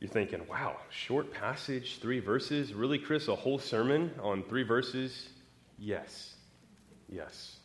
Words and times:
You're 0.00 0.10
thinking, 0.10 0.46
wow, 0.48 0.76
short 0.90 1.32
passage, 1.32 1.98
three 2.00 2.20
verses? 2.20 2.72
Really, 2.72 2.98
Chris, 2.98 3.26
a 3.26 3.34
whole 3.34 3.58
sermon 3.58 4.12
on 4.22 4.44
three 4.44 4.62
verses? 4.62 5.28
Yes. 5.76 6.34
Yes. 7.08 7.56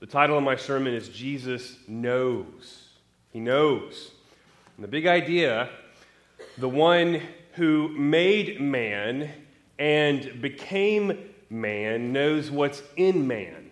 The 0.00 0.06
title 0.06 0.36
of 0.36 0.44
my 0.44 0.56
sermon 0.56 0.92
is 0.92 1.08
Jesus 1.08 1.78
Knows. 1.88 2.88
He 3.32 3.40
knows. 3.40 4.10
And 4.76 4.84
the 4.84 4.88
big 4.88 5.06
idea 5.06 5.70
the 6.58 6.68
one 6.68 7.22
who 7.54 7.88
made 7.88 8.60
man 8.60 9.30
and 9.78 10.40
became 10.42 11.18
man 11.48 12.12
knows 12.12 12.50
what's 12.50 12.82
in 12.96 13.26
man, 13.26 13.70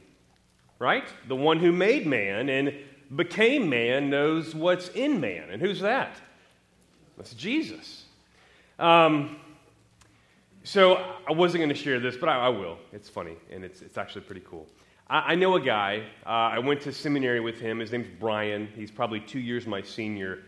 right? 0.78 1.06
The 1.28 1.36
one 1.36 1.58
who 1.58 1.72
made 1.72 2.06
man 2.06 2.48
and 2.48 2.74
became 3.14 3.68
man 3.68 4.08
knows 4.10 4.54
what's 4.54 4.88
in 4.88 5.20
man. 5.20 5.50
And 5.50 5.60
who's 5.60 5.80
that? 5.80 6.16
That's 7.16 7.34
Jesus. 7.34 8.04
Um, 8.78 9.36
so 10.64 10.96
I 11.28 11.32
wasn't 11.32 11.60
going 11.60 11.68
to 11.68 11.74
share 11.74 12.00
this, 12.00 12.16
but 12.16 12.28
I, 12.28 12.46
I, 12.46 12.48
will. 12.48 12.78
It's 12.92 13.08
funny, 13.08 13.36
and 13.52 13.64
it's, 13.64 13.82
it's 13.82 13.98
actually 13.98 14.22
pretty 14.22 14.42
cool. 14.48 14.66
I, 15.08 15.32
I 15.32 15.34
know 15.34 15.54
a 15.56 15.60
guy. 15.60 16.04
Uh, 16.26 16.28
I 16.28 16.58
went 16.58 16.80
to 16.82 16.92
seminary 16.92 17.40
with 17.40 17.60
him. 17.60 17.78
His 17.78 17.92
name's 17.92 18.08
Brian. 18.18 18.68
He's 18.74 18.90
probably 18.90 19.20
two 19.20 19.38
years 19.38 19.66
my 19.66 19.82
senior. 19.82 20.40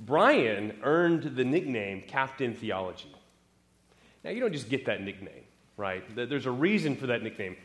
Brian 0.00 0.76
earned 0.82 1.36
the 1.36 1.44
nickname 1.44 2.02
Captain 2.06 2.54
Theology. 2.54 3.14
Now, 4.24 4.30
you 4.30 4.40
don't 4.40 4.52
just 4.52 4.70
get 4.70 4.86
that 4.86 5.02
nickname, 5.02 5.44
right? 5.76 6.02
There's 6.16 6.46
a 6.46 6.50
reason 6.50 6.96
for 6.96 7.06
that 7.08 7.22
nickname. 7.22 7.56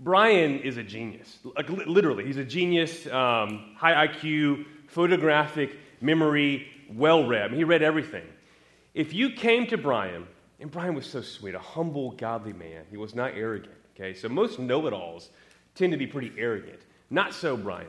Brian 0.00 0.60
is 0.60 0.76
a 0.76 0.82
genius. 0.82 1.38
Like, 1.56 1.68
literally, 1.68 2.24
he's 2.24 2.38
a 2.38 2.44
genius, 2.44 3.06
um, 3.08 3.74
high 3.76 4.08
IQ, 4.08 4.64
photographic 4.86 5.76
memory, 6.00 6.66
well 6.94 7.26
read. 7.26 7.52
He 7.52 7.64
read 7.64 7.82
everything. 7.82 8.26
If 8.94 9.12
you 9.12 9.30
came 9.30 9.66
to 9.68 9.76
Brian, 9.76 10.26
and 10.60 10.70
Brian 10.70 10.94
was 10.94 11.06
so 11.06 11.20
sweet, 11.20 11.54
a 11.54 11.58
humble, 11.58 12.12
godly 12.12 12.52
man, 12.52 12.84
he 12.90 12.96
was 12.96 13.14
not 13.14 13.32
arrogant. 13.34 13.74
Okay, 13.94 14.14
so 14.14 14.28
most 14.28 14.58
know 14.58 14.86
it 14.86 14.92
alls 14.92 15.30
tend 15.74 15.92
to 15.92 15.98
be 15.98 16.06
pretty 16.06 16.32
arrogant. 16.36 16.80
Not 17.10 17.34
so, 17.34 17.56
Brian. 17.56 17.88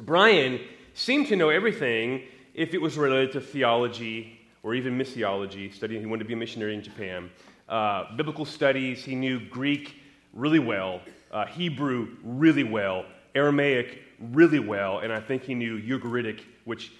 Brian 0.00 0.60
seemed 0.94 1.28
to 1.28 1.36
know 1.36 1.48
everything 1.48 2.22
if 2.54 2.74
it 2.74 2.80
was 2.80 2.96
related 2.98 3.32
to 3.32 3.40
theology 3.40 4.40
or 4.62 4.74
even 4.74 4.98
missiology, 4.98 5.72
studying, 5.72 6.00
he 6.00 6.06
wanted 6.06 6.24
to 6.24 6.28
be 6.28 6.34
a 6.34 6.36
missionary 6.36 6.74
in 6.74 6.82
Japan. 6.82 7.30
Uh, 7.68 8.16
biblical 8.16 8.44
studies, 8.44 9.04
he 9.04 9.14
knew 9.14 9.40
Greek 9.48 9.96
really 10.32 10.58
well, 10.58 11.00
uh, 11.30 11.46
Hebrew 11.46 12.16
really 12.24 12.64
well, 12.64 13.04
Aramaic 13.34 14.02
really 14.32 14.58
well, 14.58 14.98
and 14.98 15.12
I 15.12 15.20
think 15.20 15.44
he 15.44 15.54
knew 15.54 15.80
Ugaritic, 15.80 16.40
which 16.64 16.92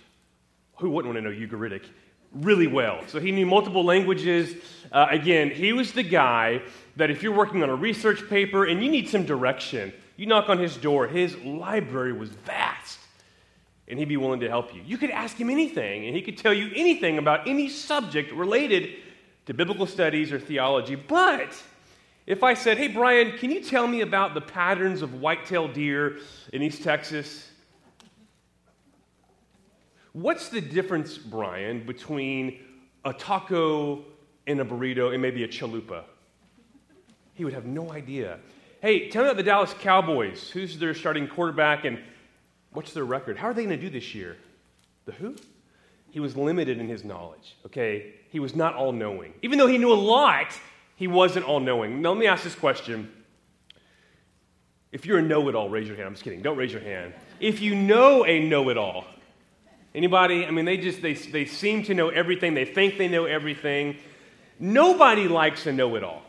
who 0.78 0.90
wouldn't 0.90 1.14
want 1.14 1.24
to 1.24 1.30
know 1.30 1.46
Ugaritic 1.46 1.84
really 2.32 2.66
well? 2.66 3.00
So 3.06 3.20
he 3.20 3.32
knew 3.32 3.46
multiple 3.46 3.84
languages. 3.84 4.54
Uh, 4.92 5.06
again, 5.10 5.50
he 5.50 5.72
was 5.72 5.92
the 5.92 6.02
guy 6.02 6.62
that 6.96 7.10
if 7.10 7.22
you're 7.22 7.34
working 7.34 7.62
on 7.62 7.70
a 7.70 7.74
research 7.74 8.28
paper 8.28 8.64
and 8.64 8.82
you 8.82 8.90
need 8.90 9.08
some 9.08 9.24
direction, 9.24 9.92
you 10.16 10.26
knock 10.26 10.48
on 10.48 10.58
his 10.58 10.76
door. 10.76 11.06
His 11.06 11.36
library 11.38 12.12
was 12.12 12.30
vast, 12.30 12.98
and 13.86 13.98
he'd 13.98 14.08
be 14.08 14.16
willing 14.16 14.40
to 14.40 14.48
help 14.48 14.74
you. 14.74 14.82
You 14.84 14.98
could 14.98 15.10
ask 15.10 15.36
him 15.36 15.48
anything, 15.48 16.06
and 16.06 16.14
he 16.14 16.22
could 16.22 16.36
tell 16.36 16.52
you 16.52 16.70
anything 16.74 17.18
about 17.18 17.46
any 17.46 17.68
subject 17.68 18.32
related 18.32 18.96
to 19.46 19.54
biblical 19.54 19.86
studies 19.86 20.32
or 20.32 20.38
theology. 20.40 20.96
But 20.96 21.54
if 22.26 22.42
I 22.42 22.54
said, 22.54 22.76
hey, 22.76 22.88
Brian, 22.88 23.38
can 23.38 23.50
you 23.50 23.62
tell 23.62 23.86
me 23.86 24.02
about 24.02 24.34
the 24.34 24.42
patterns 24.42 25.00
of 25.00 25.20
white-tailed 25.22 25.72
deer 25.72 26.18
in 26.52 26.62
East 26.62 26.82
Texas? 26.82 27.47
What's 30.12 30.48
the 30.48 30.60
difference, 30.60 31.18
Brian, 31.18 31.84
between 31.86 32.58
a 33.04 33.12
taco 33.12 34.04
and 34.46 34.60
a 34.60 34.64
burrito 34.64 35.12
and 35.12 35.22
maybe 35.22 35.44
a 35.44 35.48
chalupa? 35.48 36.04
He 37.34 37.44
would 37.44 37.54
have 37.54 37.66
no 37.66 37.92
idea. 37.92 38.38
Hey, 38.80 39.08
tell 39.10 39.22
me 39.22 39.28
about 39.28 39.36
the 39.36 39.42
Dallas 39.42 39.74
Cowboys. 39.80 40.50
Who's 40.50 40.78
their 40.78 40.94
starting 40.94 41.28
quarterback 41.28 41.84
and 41.84 41.98
what's 42.72 42.92
their 42.92 43.04
record? 43.04 43.36
How 43.36 43.48
are 43.48 43.54
they 43.54 43.64
going 43.64 43.78
to 43.78 43.82
do 43.82 43.90
this 43.90 44.14
year? 44.14 44.36
The 45.04 45.12
who? 45.12 45.36
He 46.10 46.20
was 46.20 46.36
limited 46.36 46.78
in 46.78 46.88
his 46.88 47.04
knowledge, 47.04 47.56
okay? 47.66 48.14
He 48.30 48.40
was 48.40 48.56
not 48.56 48.74
all 48.74 48.92
knowing. 48.92 49.34
Even 49.42 49.58
though 49.58 49.66
he 49.66 49.78
knew 49.78 49.92
a 49.92 49.94
lot, 49.94 50.58
he 50.96 51.06
wasn't 51.06 51.44
all 51.46 51.60
knowing. 51.60 52.00
Now, 52.00 52.10
let 52.10 52.18
me 52.18 52.26
ask 52.26 52.44
this 52.44 52.54
question. 52.54 53.12
If 54.90 55.04
you're 55.04 55.18
a 55.18 55.22
know 55.22 55.48
it 55.48 55.54
all, 55.54 55.68
raise 55.68 55.86
your 55.86 55.96
hand. 55.96 56.06
I'm 56.06 56.14
just 56.14 56.24
kidding. 56.24 56.40
Don't 56.40 56.56
raise 56.56 56.72
your 56.72 56.82
hand. 56.82 57.12
If 57.40 57.60
you 57.60 57.74
know 57.74 58.24
a 58.24 58.40
know 58.40 58.70
it 58.70 58.78
all, 58.78 59.04
anybody? 59.98 60.46
I 60.46 60.50
mean, 60.50 60.64
they 60.64 60.78
just 60.78 61.02
they, 61.02 61.12
they 61.12 61.44
seem 61.44 61.82
to 61.84 61.94
know 61.94 62.08
everything. 62.08 62.54
They 62.54 62.64
think 62.64 62.96
they 62.96 63.08
know 63.08 63.26
everything. 63.26 63.98
Nobody 64.58 65.28
likes 65.28 65.66
a 65.66 65.72
know 65.72 65.94
it 65.96 66.02
all 66.02 66.22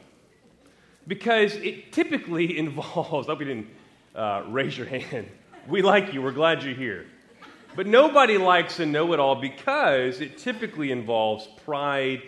because 1.07 1.55
it 1.55 1.93
typically 1.93 2.57
involves. 2.63 3.29
I 3.29 3.31
hope 3.31 3.39
you 3.39 3.45
didn't 3.45 3.67
uh, 4.15 4.43
raise 4.47 4.77
your 4.77 4.87
hand. 4.87 5.29
We 5.67 5.83
like 5.83 6.13
you. 6.13 6.23
We're 6.23 6.31
glad 6.31 6.63
you're 6.63 6.73
here. 6.73 7.05
But 7.75 7.85
nobody 7.85 8.39
likes 8.39 8.79
a 8.79 8.87
know 8.87 9.13
it 9.13 9.19
all 9.19 9.35
because 9.35 10.19
it 10.19 10.39
typically 10.39 10.89
involves 10.89 11.47
pride 11.63 12.23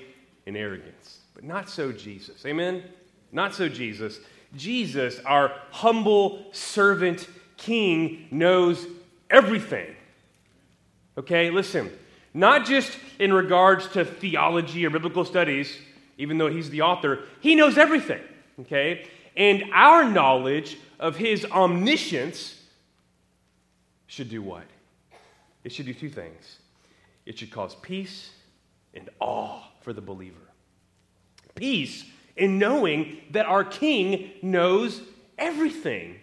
and 0.46 0.56
arrogance 0.56 1.22
but 1.42 1.48
not 1.48 1.70
so 1.70 1.92
Jesus. 1.92 2.46
Amen? 2.46 2.84
Not 3.32 3.56
so 3.56 3.68
Jesus. 3.68 4.20
Jesus, 4.56 5.20
our 5.26 5.52
humble 5.72 6.46
servant 6.52 7.28
king, 7.58 8.28
knows 8.32 8.86
everything. 9.30 9.96
Okay, 11.22 11.50
listen, 11.50 11.92
not 12.34 12.66
just 12.66 12.98
in 13.20 13.32
regards 13.32 13.88
to 13.90 14.04
theology 14.04 14.86
or 14.86 14.90
biblical 14.90 15.24
studies, 15.24 15.78
even 16.18 16.38
though 16.38 16.50
he's 16.50 16.70
the 16.70 16.82
author, 16.82 17.26
he 17.40 17.56
knows 17.56 17.78
everything. 17.78 18.22
Okay? 18.62 19.08
And 19.38 19.66
our 19.72 20.04
knowledge 20.10 20.78
of 21.00 21.16
his 21.16 21.46
omniscience 21.46 22.60
should 24.08 24.30
do 24.30 24.42
what? 24.42 24.66
It 25.64 25.72
should 25.72 25.86
do 25.86 25.94
two 25.94 26.10
things. 26.10 26.58
It 27.26 27.38
should 27.38 27.52
cause 27.52 27.76
peace 27.76 28.32
and 28.94 29.10
awe 29.20 29.62
for 29.82 29.94
the 29.94 30.02
believer 30.02 30.52
peace 31.56 32.06
in 32.36 32.58
knowing 32.58 33.18
that 33.32 33.46
our 33.46 33.64
King 33.64 34.32
knows 34.42 35.02
everything. 35.38 36.16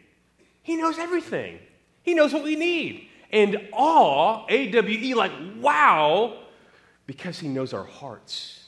He 0.63 0.77
knows 0.77 0.99
everything, 0.99 1.61
He 2.03 2.15
knows 2.15 2.33
what 2.33 2.43
we 2.43 2.57
need. 2.57 3.08
And 3.31 3.69
awe, 3.73 4.47
A 4.49 4.71
W 4.71 4.99
E, 4.99 5.15
like 5.15 5.33
wow, 5.61 6.39
because 7.07 7.39
He 7.39 7.49
knows 7.49 7.73
our 7.73 7.85
hearts. 7.85 8.65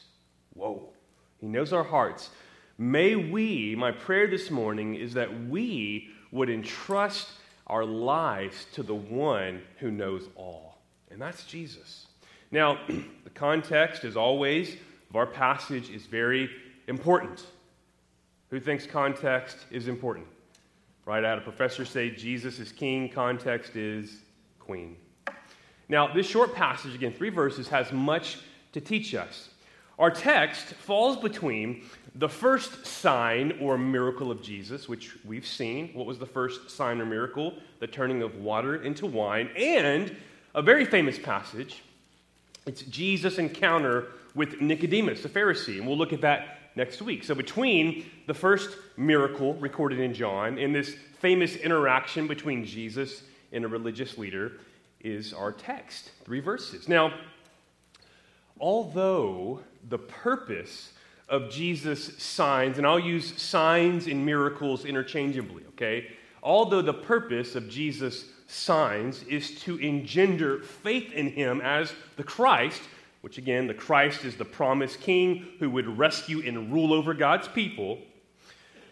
Whoa, 0.55 0.89
He 1.41 1.47
knows 1.47 1.73
our 1.73 1.85
hearts. 1.85 2.31
May 2.77 3.15
we, 3.15 3.75
my 3.77 3.93
prayer 3.93 4.27
this 4.27 4.51
morning 4.51 4.95
is 4.95 5.15
that 5.15 5.49
we 5.49 6.09
would 6.33 6.49
entrust 6.49 7.29
our 7.67 7.85
lives 7.85 8.67
to 8.73 8.83
the 8.83 8.95
one 8.95 9.63
who 9.79 9.91
knows 9.91 10.29
all, 10.35 10.79
and 11.11 11.21
that's 11.21 11.45
Jesus. 11.45 12.07
Now, 12.51 12.79
the 12.89 13.31
context, 13.35 14.05
as 14.05 14.17
always, 14.17 14.77
of 15.11 15.17
our 15.17 15.27
passage 15.27 15.91
is 15.91 16.07
very 16.07 16.51
important. 16.87 17.45
Who 18.51 18.61
thinks 18.61 18.87
context 18.87 19.59
is 19.71 19.87
important? 19.87 20.27
Right 21.05 21.25
out, 21.25 21.39
a 21.39 21.41
professor 21.43 21.85
say 21.85 22.11
Jesus 22.11 22.59
is 22.59 22.73
king, 22.73 23.09
context 23.09 23.77
is 23.77 24.21
queen. 24.71 24.95
Now, 25.89 26.15
this 26.15 26.29
short 26.29 26.55
passage, 26.55 26.95
again, 26.95 27.13
three 27.13 27.31
verses, 27.31 27.67
has 27.71 27.91
much 27.91 28.39
to 28.71 28.81
teach 28.81 29.17
us. 29.17 29.49
Our 29.99 30.13
text 30.13 30.67
falls 30.75 31.17
between 31.17 31.83
the 32.15 32.29
first 32.29 32.87
sign 32.87 33.59
or 33.61 33.77
miracle 33.77 34.31
of 34.31 34.41
Jesus, 34.43 34.89
which 34.89 35.17
we've 35.25 35.45
seen. 35.45 35.91
What 35.93 36.07
was 36.07 36.21
the 36.21 36.27
first 36.27 36.71
sign 36.71 37.01
or 37.01 37.05
miracle? 37.05 37.55
The 37.81 37.89
turning 37.89 38.23
of 38.23 38.37
water 38.37 38.85
into 38.85 39.07
wine. 39.07 39.51
And 39.57 40.15
a 40.55 40.63
very 40.63 40.85
famous 40.85 41.19
passage. 41.19 41.83
It's 42.65 42.83
Jesus' 42.83 43.39
encounter 43.39 44.07
with 44.37 44.61
Nicodemus, 44.61 45.25
the 45.25 45.29
Pharisee. 45.29 45.79
And 45.79 45.87
we'll 45.89 45.99
look 45.99 46.13
at 46.13 46.21
that 46.21 46.59
next 46.77 47.03
week. 47.03 47.25
So, 47.25 47.35
between 47.35 48.09
the 48.29 48.35
first 48.35 48.77
miracle 48.97 49.55
recorded 49.55 49.99
in 49.99 50.15
John 50.15 50.59
and 50.59 50.73
this 50.73 50.95
famous 51.19 51.57
interaction 51.57 52.29
between 52.29 52.65
Jesus 52.65 53.25
and 53.53 53.65
a 53.65 53.69
religious 53.69 54.19
leader 54.19 54.53
is 55.01 55.33
our 55.33 55.53
text, 55.53 56.11
three 56.25 56.41
verses. 56.41 56.89
Now, 56.89 57.13
although 58.61 59.61
the 59.89 59.99
purpose 59.99 60.93
of 61.29 61.51
Jesus' 61.51 62.23
signs, 62.23 62.79
and 62.79 62.87
I'll 62.87 62.99
use 62.99 63.41
signs 63.41 64.07
and 64.07 64.27
miracles 64.27 64.85
interchangeably, 64.85 65.65
okay? 65.71 66.09
Although 66.43 66.83
the 66.83 66.95
purpose 66.95 67.55
of 67.55 67.69
Jesus' 67.69 68.25
signs 68.47 69.23
is 69.25 69.61
to 69.63 69.79
engender 69.79 70.61
faith 70.61 71.13
in 71.13 71.31
him 71.31 71.61
as 71.61 71.93
the 72.17 72.25
Christ, 72.25 72.83
which 73.21 73.39
again, 73.39 73.67
the 73.67 73.75
Christ 73.75 74.25
is 74.25 74.37
the 74.37 74.45
promised 74.45 75.01
king 75.01 75.47
who 75.59 75.71
would 75.71 75.99
rescue 75.99 76.43
and 76.45 76.73
rule 76.73 76.93
over 76.93 77.15
God's 77.15 77.49
people, 77.49 77.99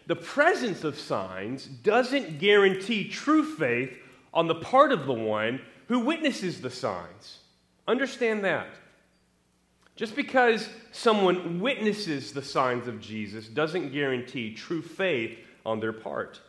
the 0.07 0.17
presence 0.17 0.85
of 0.85 0.99
signs 0.99 1.67
doesn't 1.67 2.39
guarantee 2.39 3.09
true 3.09 3.45
faith 3.45 3.99
on 4.38 4.46
the 4.46 4.55
part 4.55 4.93
of 4.93 5.05
the 5.05 5.12
one 5.12 5.61
who 5.88 5.99
witnesses 5.99 6.61
the 6.61 6.70
signs. 6.70 7.38
Understand 7.88 8.44
that. 8.44 8.69
Just 9.96 10.14
because 10.14 10.69
someone 10.93 11.58
witnesses 11.58 12.31
the 12.31 12.40
signs 12.40 12.87
of 12.87 13.00
Jesus 13.00 13.49
doesn't 13.49 13.90
guarantee 13.90 14.55
true 14.55 14.81
faith 14.81 15.37
on 15.67 15.81
their 15.81 15.93
part. 15.93 16.40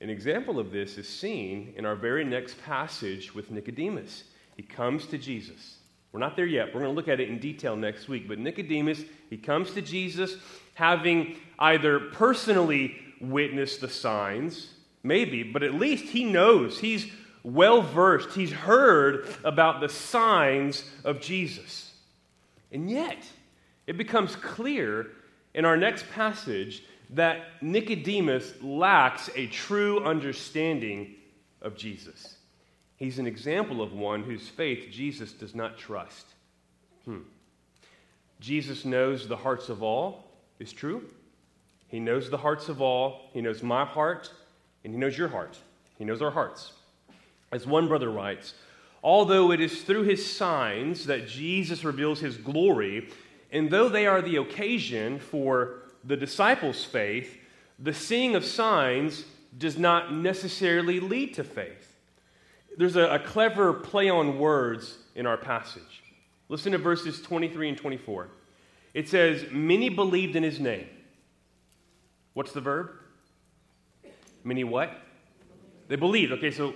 An 0.00 0.08
example 0.08 0.58
of 0.58 0.70
this 0.70 0.96
is 0.96 1.06
seen 1.06 1.74
in 1.76 1.84
our 1.84 1.96
very 1.96 2.24
next 2.24 2.58
passage 2.62 3.34
with 3.34 3.50
Nicodemus. 3.50 4.24
He 4.56 4.62
comes 4.62 5.04
to 5.08 5.18
Jesus. 5.18 5.76
We're 6.12 6.20
not 6.20 6.34
there 6.34 6.46
yet. 6.46 6.68
We're 6.68 6.80
going 6.80 6.92
to 6.92 6.96
look 6.96 7.08
at 7.08 7.20
it 7.20 7.28
in 7.28 7.38
detail 7.38 7.76
next 7.76 8.08
week. 8.08 8.26
But 8.26 8.38
Nicodemus, 8.38 9.04
he 9.28 9.36
comes 9.36 9.72
to 9.72 9.82
Jesus 9.82 10.38
having 10.72 11.36
either 11.58 12.00
personally 12.00 12.96
witnessed 13.20 13.82
the 13.82 13.90
signs, 13.90 14.70
maybe, 15.06 15.42
but 15.42 15.62
at 15.62 15.74
least 15.74 16.04
he 16.06 16.24
knows. 16.24 16.78
He's 16.78 17.10
well 17.42 17.82
versed. 17.82 18.30
He's 18.34 18.52
heard 18.52 19.28
about 19.44 19.80
the 19.80 19.88
signs 19.88 20.84
of 21.04 21.20
Jesus. 21.20 21.92
And 22.72 22.90
yet, 22.90 23.18
it 23.86 23.96
becomes 23.96 24.34
clear 24.36 25.06
in 25.54 25.64
our 25.64 25.76
next 25.76 26.10
passage 26.10 26.82
that 27.10 27.62
Nicodemus 27.62 28.52
lacks 28.62 29.30
a 29.36 29.46
true 29.46 30.04
understanding 30.04 31.14
of 31.62 31.76
Jesus. 31.76 32.34
He's 32.96 33.18
an 33.18 33.26
example 33.26 33.82
of 33.82 33.92
one 33.92 34.22
whose 34.22 34.48
faith 34.48 34.88
Jesus 34.90 35.32
does 35.32 35.54
not 35.54 35.78
trust. 35.78 36.26
Hmm. 37.04 37.20
Jesus 38.40 38.84
knows 38.84 39.28
the 39.28 39.36
hearts 39.36 39.68
of 39.68 39.82
all, 39.82 40.24
is 40.58 40.72
true. 40.72 41.04
He 41.88 42.00
knows 42.00 42.30
the 42.30 42.38
hearts 42.38 42.68
of 42.68 42.82
all. 42.82 43.30
He 43.32 43.40
knows 43.40 43.62
my 43.62 43.84
heart, 43.84 44.30
and 44.86 44.94
He 44.94 45.00
knows 45.00 45.18
your 45.18 45.26
heart. 45.26 45.58
He 45.98 46.04
knows 46.04 46.22
our 46.22 46.30
hearts. 46.30 46.70
As 47.50 47.66
one 47.66 47.88
brother 47.88 48.08
writes, 48.08 48.54
although 49.02 49.50
it 49.50 49.60
is 49.60 49.82
through 49.82 50.04
his 50.04 50.24
signs 50.24 51.06
that 51.06 51.26
Jesus 51.26 51.82
reveals 51.82 52.20
his 52.20 52.36
glory, 52.36 53.08
and 53.50 53.68
though 53.68 53.88
they 53.88 54.06
are 54.06 54.22
the 54.22 54.36
occasion 54.36 55.18
for 55.18 55.82
the 56.04 56.16
disciples' 56.16 56.84
faith, 56.84 57.36
the 57.80 57.92
seeing 57.92 58.36
of 58.36 58.44
signs 58.44 59.24
does 59.58 59.76
not 59.76 60.14
necessarily 60.14 61.00
lead 61.00 61.34
to 61.34 61.42
faith. 61.42 61.96
There's 62.78 62.94
a, 62.94 63.14
a 63.14 63.18
clever 63.18 63.72
play 63.72 64.08
on 64.08 64.38
words 64.38 64.98
in 65.16 65.26
our 65.26 65.36
passage. 65.36 66.04
Listen 66.48 66.70
to 66.70 66.78
verses 66.78 67.20
23 67.22 67.70
and 67.70 67.78
24. 67.78 68.28
It 68.94 69.08
says, 69.08 69.46
Many 69.50 69.88
believed 69.88 70.36
in 70.36 70.44
his 70.44 70.60
name. 70.60 70.86
What's 72.34 72.52
the 72.52 72.60
verb? 72.60 72.90
Many 74.46 74.62
what? 74.62 74.92
They 75.88 75.96
believed. 75.96 76.32
Okay, 76.32 76.52
so 76.52 76.72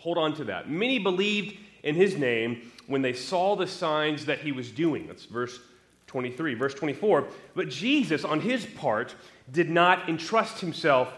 hold 0.00 0.18
on 0.18 0.34
to 0.34 0.44
that. 0.44 0.68
Many 0.68 0.98
believed 0.98 1.56
in 1.84 1.94
his 1.94 2.16
name 2.18 2.72
when 2.88 3.00
they 3.00 3.12
saw 3.12 3.54
the 3.54 3.66
signs 3.66 4.26
that 4.26 4.40
he 4.40 4.50
was 4.50 4.72
doing. 4.72 5.06
That's 5.06 5.24
verse 5.24 5.60
23. 6.08 6.54
Verse 6.54 6.74
24. 6.74 7.28
But 7.54 7.68
Jesus, 7.68 8.24
on 8.24 8.40
his 8.40 8.66
part, 8.66 9.14
did 9.52 9.70
not 9.70 10.08
entrust 10.08 10.60
himself 10.60 11.12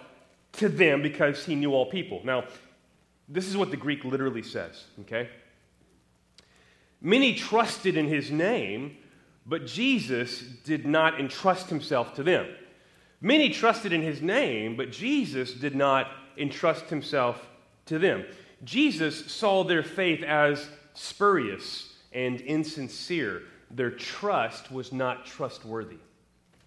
to 0.52 0.69
them 0.69 1.00
because 1.02 1.46
he 1.46 1.55
knew 1.55 1.73
all 1.73 1.87
people. 1.87 2.20
Now, 2.23 2.44
this 3.26 3.46
is 3.46 3.56
what 3.56 3.70
the 3.70 3.76
Greek 3.76 4.05
literally 4.05 4.43
says, 4.43 4.85
okay? 5.00 5.31
Many 7.00 7.35
trusted 7.35 7.96
in 7.96 8.08
his 8.08 8.31
name, 8.31 8.96
but 9.46 9.67
Jesus 9.67 10.40
did 10.40 10.87
not 10.87 11.19
entrust 11.19 11.70
himself 11.70 12.14
to 12.14 12.23
them. 12.23 12.46
Many 13.20 13.50
trusted 13.50 13.93
in 13.93 14.03
his 14.03 14.23
name, 14.23 14.76
but 14.76 14.93
Jesus 14.93 15.53
did 15.53 15.75
not 15.75 16.09
entrust 16.37 16.87
himself 16.87 17.44
to 17.87 17.99
them. 17.99 18.25
Jesus 18.65 19.31
saw 19.31 19.65
their 19.65 19.82
faith 19.82 20.23
as 20.23 20.69
spurious 20.94 21.94
and 22.12 22.41
insincere. 22.41 23.43
Their 23.70 23.91
trust 23.91 24.70
was 24.70 24.93
not 24.93 25.26
trustworthy. 25.26 25.99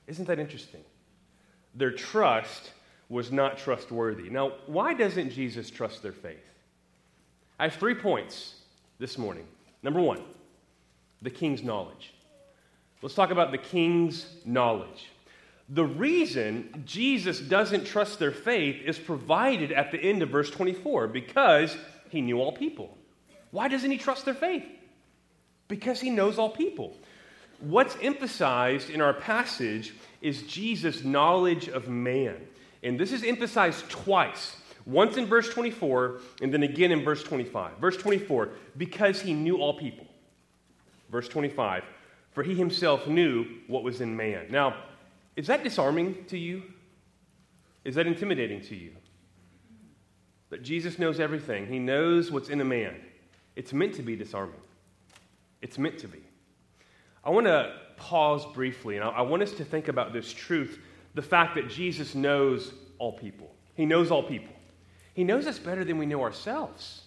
Isn't 0.07 0.25
that 0.27 0.39
interesting? 0.39 0.83
Their 1.75 1.91
trust 1.91 2.71
was 3.07 3.31
not 3.31 3.57
trustworthy. 3.57 4.29
Now, 4.29 4.53
why 4.67 4.93
doesn't 4.93 5.31
Jesus 5.31 5.69
trust 5.69 6.01
their 6.01 6.11
faith? 6.11 6.37
I 7.59 7.63
have 7.63 7.75
three 7.75 7.95
points 7.95 8.55
this 8.99 9.17
morning. 9.17 9.45
Number 9.83 10.01
one, 10.01 10.21
the 11.21 11.29
king's 11.29 11.63
knowledge. 11.63 12.13
Let's 13.01 13.15
talk 13.15 13.31
about 13.31 13.51
the 13.51 13.57
king's 13.57 14.25
knowledge. 14.45 15.09
The 15.73 15.85
reason 15.85 16.83
Jesus 16.85 17.39
doesn't 17.39 17.85
trust 17.85 18.19
their 18.19 18.33
faith 18.33 18.81
is 18.83 18.99
provided 18.99 19.71
at 19.71 19.91
the 19.91 19.97
end 19.97 20.21
of 20.21 20.29
verse 20.29 20.49
24 20.49 21.07
because 21.07 21.77
he 22.09 22.19
knew 22.19 22.39
all 22.41 22.51
people. 22.51 22.97
Why 23.51 23.69
doesn't 23.69 23.89
he 23.89 23.97
trust 23.97 24.25
their 24.25 24.33
faith? 24.33 24.65
Because 25.69 26.01
he 26.01 26.09
knows 26.09 26.37
all 26.37 26.49
people. 26.49 26.93
What's 27.61 27.95
emphasized 28.01 28.89
in 28.89 28.99
our 28.99 29.13
passage 29.13 29.93
is 30.21 30.43
Jesus' 30.43 31.05
knowledge 31.05 31.69
of 31.69 31.87
man. 31.87 32.35
And 32.83 32.99
this 32.99 33.13
is 33.13 33.23
emphasized 33.23 33.89
twice 33.89 34.57
once 34.85 35.15
in 35.15 35.25
verse 35.25 35.53
24 35.53 36.19
and 36.41 36.53
then 36.53 36.63
again 36.63 36.91
in 36.91 37.01
verse 37.01 37.23
25. 37.23 37.77
Verse 37.77 37.95
24, 37.95 38.49
because 38.75 39.21
he 39.21 39.33
knew 39.33 39.57
all 39.57 39.77
people. 39.77 40.05
Verse 41.09 41.29
25, 41.29 41.85
for 42.33 42.43
he 42.43 42.55
himself 42.55 43.07
knew 43.07 43.45
what 43.67 43.83
was 43.83 44.01
in 44.01 44.17
man. 44.17 44.47
Now, 44.49 44.75
is 45.35 45.47
that 45.47 45.63
disarming 45.63 46.25
to 46.25 46.37
you? 46.37 46.63
Is 47.83 47.95
that 47.95 48.07
intimidating 48.07 48.61
to 48.61 48.75
you? 48.75 48.91
That 50.49 50.63
Jesus 50.63 50.99
knows 50.99 51.19
everything, 51.19 51.67
He 51.67 51.79
knows 51.79 52.31
what's 52.31 52.49
in 52.49 52.61
a 52.61 52.65
man. 52.65 52.95
It's 53.55 53.73
meant 53.73 53.95
to 53.95 54.01
be 54.01 54.15
disarming. 54.15 54.59
It's 55.61 55.77
meant 55.77 55.99
to 55.99 56.07
be. 56.07 56.19
I 57.23 57.29
want 57.29 57.47
to 57.47 57.73
pause 57.97 58.45
briefly, 58.53 58.95
and 58.95 59.05
I 59.05 59.21
want 59.21 59.43
us 59.43 59.51
to 59.53 59.65
think 59.65 59.87
about 59.87 60.13
this 60.13 60.31
truth 60.31 60.79
the 61.13 61.21
fact 61.21 61.55
that 61.55 61.69
Jesus 61.69 62.15
knows 62.15 62.73
all 62.97 63.13
people. 63.13 63.53
He 63.75 63.85
knows 63.85 64.11
all 64.11 64.23
people. 64.23 64.53
He 65.13 65.23
knows 65.23 65.45
us 65.45 65.59
better 65.59 65.83
than 65.83 65.97
we 65.97 66.05
know 66.05 66.23
ourselves. 66.23 67.01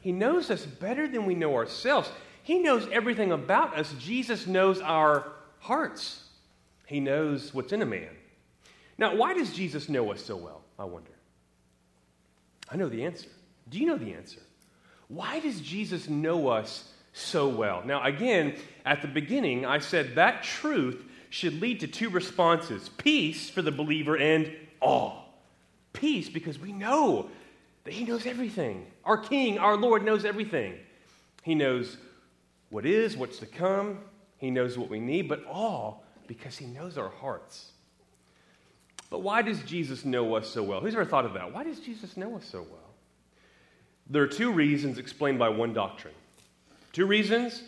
He 0.00 0.12
knows 0.12 0.50
us 0.50 0.64
better 0.64 1.06
than 1.06 1.26
we 1.26 1.34
know 1.34 1.54
ourselves. 1.54 2.10
He 2.42 2.58
knows 2.58 2.88
everything 2.90 3.32
about 3.32 3.78
us. 3.78 3.94
Jesus 3.98 4.46
knows 4.46 4.80
our 4.80 5.32
hearts. 5.60 6.21
He 6.92 7.00
knows 7.00 7.54
what's 7.54 7.72
in 7.72 7.80
a 7.80 7.86
man. 7.86 8.10
Now, 8.98 9.16
why 9.16 9.32
does 9.32 9.54
Jesus 9.54 9.88
know 9.88 10.12
us 10.12 10.22
so 10.22 10.36
well? 10.36 10.60
I 10.78 10.84
wonder. 10.84 11.10
I 12.68 12.76
know 12.76 12.90
the 12.90 13.04
answer. 13.04 13.30
Do 13.70 13.78
you 13.78 13.86
know 13.86 13.96
the 13.96 14.12
answer? 14.12 14.42
Why 15.08 15.40
does 15.40 15.58
Jesus 15.62 16.06
know 16.10 16.48
us 16.48 16.86
so 17.14 17.48
well? 17.48 17.82
Now, 17.86 18.04
again, 18.04 18.56
at 18.84 19.00
the 19.00 19.08
beginning, 19.08 19.64
I 19.64 19.78
said 19.78 20.16
that 20.16 20.42
truth 20.42 21.02
should 21.30 21.62
lead 21.62 21.80
to 21.80 21.86
two 21.86 22.10
responses 22.10 22.90
peace 22.90 23.48
for 23.48 23.62
the 23.62 23.72
believer 23.72 24.18
and 24.18 24.54
awe. 24.82 25.18
Peace 25.94 26.28
because 26.28 26.58
we 26.58 26.72
know 26.72 27.30
that 27.84 27.94
He 27.94 28.04
knows 28.04 28.26
everything. 28.26 28.86
Our 29.06 29.16
King, 29.16 29.56
our 29.56 29.78
Lord, 29.78 30.04
knows 30.04 30.26
everything. 30.26 30.74
He 31.42 31.54
knows 31.54 31.96
what 32.68 32.84
is, 32.84 33.16
what's 33.16 33.38
to 33.38 33.46
come, 33.46 34.00
He 34.36 34.50
knows 34.50 34.76
what 34.76 34.90
we 34.90 35.00
need, 35.00 35.26
but 35.26 35.42
awe 35.48 35.94
because 36.32 36.56
he 36.56 36.64
knows 36.64 36.96
our 36.96 37.10
hearts. 37.10 37.72
But 39.10 39.20
why 39.20 39.42
does 39.42 39.62
Jesus 39.64 40.06
know 40.06 40.34
us 40.34 40.48
so 40.48 40.62
well? 40.62 40.80
Who's 40.80 40.94
ever 40.94 41.04
thought 41.04 41.26
of 41.26 41.34
that? 41.34 41.52
Why 41.52 41.62
does 41.62 41.78
Jesus 41.78 42.16
know 42.16 42.36
us 42.36 42.46
so 42.46 42.62
well? 42.62 42.94
There 44.08 44.22
are 44.22 44.28
two 44.28 44.50
reasons 44.50 44.96
explained 44.96 45.38
by 45.38 45.50
one 45.50 45.74
doctrine. 45.74 46.14
Two 46.94 47.04
reasons, 47.04 47.62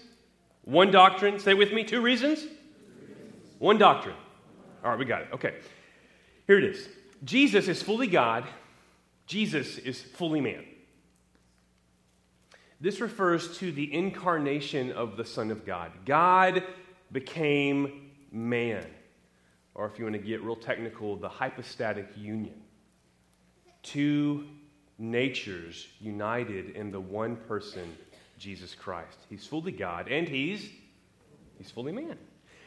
one 0.63 0.91
doctrine. 0.91 1.39
Say 1.39 1.53
with 1.53 1.75
me, 1.75 1.85
two 1.85 2.01
reasons, 2.01 2.47
one 3.59 3.77
doctrine. 3.77 4.17
All 4.83 4.91
right, 4.91 4.99
we 4.99 5.05
got 5.05 5.23
it. 5.23 5.29
Okay. 5.35 5.57
Here 6.47 6.57
it 6.57 6.65
is 6.65 6.89
Jesus 7.23 7.69
is 7.69 7.83
fully 7.83 8.07
God, 8.07 8.45
Jesus 9.27 9.77
is 9.77 10.01
fully 10.01 10.41
man. 10.41 10.65
This 12.81 13.01
refers 13.01 13.59
to 13.59 13.71
the 13.71 13.93
incarnation 13.93 14.93
of 14.93 15.19
the 15.19 15.25
Son 15.27 15.51
of 15.51 15.67
God. 15.67 15.93
God 16.07 16.63
became 17.13 18.04
man, 18.35 18.85
or 19.75 19.87
if 19.87 19.99
you 19.99 20.05
want 20.05 20.17
to 20.17 20.23
get 20.23 20.43
real 20.43 20.57
technical, 20.57 21.17
the 21.17 21.29
hypostatic 21.29 22.09
union. 22.17 22.55
Two 23.83 24.45
natures 24.99 25.89
united 26.01 26.71
in 26.71 26.91
the 26.91 27.01
one 27.01 27.37
person, 27.37 27.97
Jesus 28.39 28.75
Christ. 28.75 29.19
He's 29.29 29.47
fully 29.47 29.73
God 29.73 30.09
and 30.09 30.29
he's 30.29 30.71
he's 31.59 31.71
fully 31.71 31.93
man. 31.93 32.19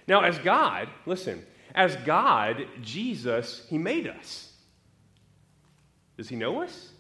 Now, 0.08 0.22
as 0.22 0.38
God, 0.40 0.88
listen, 1.06 1.46
as 1.76 1.96
God, 1.98 2.66
Jesus, 2.82 3.66
he 3.70 3.78
made 3.78 4.08
us. 4.08 4.54
Does 6.18 6.30
he 6.30 6.36
know 6.36 6.62
us? 6.62 6.92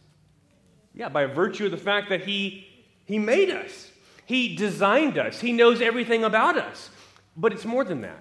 Yeah, 0.93 1.09
by 1.09 1.25
virtue 1.25 1.65
of 1.65 1.71
the 1.71 1.77
fact 1.77 2.09
that 2.09 2.21
he 2.21 2.67
he 3.05 3.19
made 3.19 3.49
us. 3.49 3.91
He 4.25 4.55
designed 4.55 5.17
us. 5.17 5.39
He 5.39 5.53
knows 5.53 5.79
everything 5.81 6.25
about 6.25 6.57
us. 6.57 6.89
But 7.37 7.53
it's 7.53 7.63
more 7.63 7.85
than 7.85 8.01
that. 8.01 8.19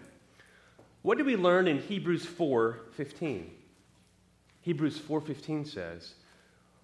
What 1.06 1.18
do 1.18 1.24
we 1.24 1.36
learn 1.36 1.68
in 1.68 1.78
Hebrews 1.78 2.26
4:15? 2.26 3.52
Hebrews 4.62 4.98
4:15 4.98 5.64
says, 5.64 6.14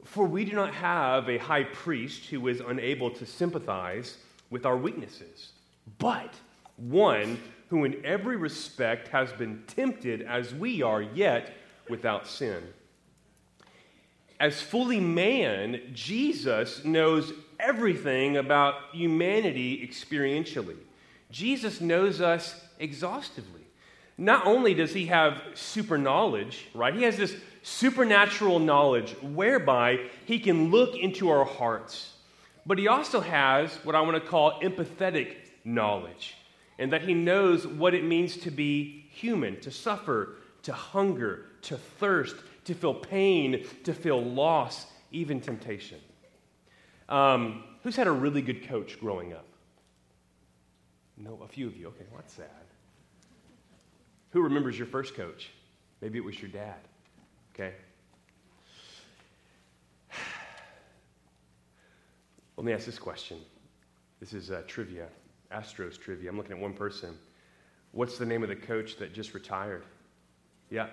"For 0.05 0.25
we 0.25 0.45
do 0.45 0.53
not 0.53 0.75
have 0.75 1.29
a 1.29 1.39
high 1.39 1.65
priest 1.65 2.27
who 2.27 2.47
is 2.47 2.61
unable 2.61 3.11
to 3.11 3.27
sympathize 3.27 4.19
with 4.49 4.65
our 4.65 4.77
weaknesses, 4.77 5.51
but 5.99 6.37
one 6.77 7.41
who 7.71 7.83
in 7.83 8.01
every 8.07 8.37
respect 8.37 9.09
has 9.09 9.33
been 9.33 9.65
tempted 9.67 10.23
as 10.23 10.55
we 10.55 10.83
are, 10.83 11.03
yet 11.03 11.57
without 11.89 12.29
sin. 12.29 12.75
As 14.39 14.63
fully 14.63 15.01
man, 15.01 15.91
Jesus 15.93 16.85
knows 16.85 17.33
everything 17.59 18.37
about 18.37 18.95
humanity 18.95 19.85
experientially. 19.85 20.79
Jesus 21.33 21.81
knows 21.81 22.21
us 22.21 22.65
exhaustively. 22.79 23.62
Not 24.23 24.47
only 24.47 24.73
does 24.73 24.95
he 24.95 25.07
have 25.07 25.43
super 25.55 25.99
knowledge, 25.99 26.69
right? 26.75 26.95
He 26.95 27.03
has 27.03 27.17
this 27.17 27.35
supernatural 27.65 28.61
knowledge 28.61 29.17
whereby 29.21 29.99
he 30.27 30.39
can 30.39 30.71
look 30.71 30.95
into 30.95 31.29
our 31.29 31.45
hearts. 31.45 32.15
But 32.65 32.79
he 32.79 32.87
also 32.87 33.21
has 33.21 33.75
what 33.83 33.97
I 33.97 34.01
want 34.03 34.15
to 34.15 34.21
call 34.21 34.61
empathetic 34.61 35.39
knowledge, 35.65 36.37
and 36.79 36.93
that 36.93 37.03
he 37.03 37.15
knows 37.15 37.67
what 37.67 37.95
it 37.95 38.05
means 38.05 38.37
to 38.37 38.53
be 38.53 39.07
human, 39.11 39.59
to 39.63 39.73
suffer, 39.73 40.37
to 40.63 40.73
hunger, 40.73 41.47
to 41.63 41.77
thirst, 41.77 42.37
to 42.67 42.75
feel 42.75 42.95
pain, 42.95 43.67
to 43.83 43.93
feel 43.93 44.23
loss, 44.23 44.87
even 45.11 45.41
temptation. 45.41 45.99
Um, 47.09 47.65
who's 47.83 47.97
had 47.97 48.07
a 48.07 48.13
really 48.13 48.41
good 48.41 48.69
coach 48.69 49.01
growing 49.01 49.33
up? 49.33 49.49
No, 51.17 51.41
a 51.43 51.49
few 51.49 51.67
of 51.67 51.77
you. 51.77 51.89
Okay, 51.89 52.05
what's 52.13 52.35
that's 52.35 52.49
sad. 52.53 52.62
Who 54.33 54.43
remembers 54.43 54.77
your 54.79 54.87
first 54.87 55.15
coach? 55.15 55.51
Maybe 56.01 56.19
it 56.19 56.25
was 56.25 56.41
your 56.41 56.51
dad. 56.51 56.81
Okay? 57.55 57.73
Let 62.57 62.65
me 62.65 62.73
ask 62.73 62.87
this 62.87 62.99
question. 62.99 63.39
This 64.21 64.33
is 64.33 64.51
uh, 64.51 64.63
trivia, 64.67 65.09
Astros 65.53 65.99
trivia. 65.99 66.31
I'm 66.31 66.37
looking 66.37 66.53
at 66.53 66.59
one 66.59 66.73
person. 66.73 67.17
What's 67.93 68.17
the 68.17 68.25
name 68.25 68.43
of 68.43 68.49
the 68.49 68.57
coach 68.57 68.97
that 68.97 69.13
just 69.13 69.35
retired? 69.35 69.85
Yeah. 70.71 70.87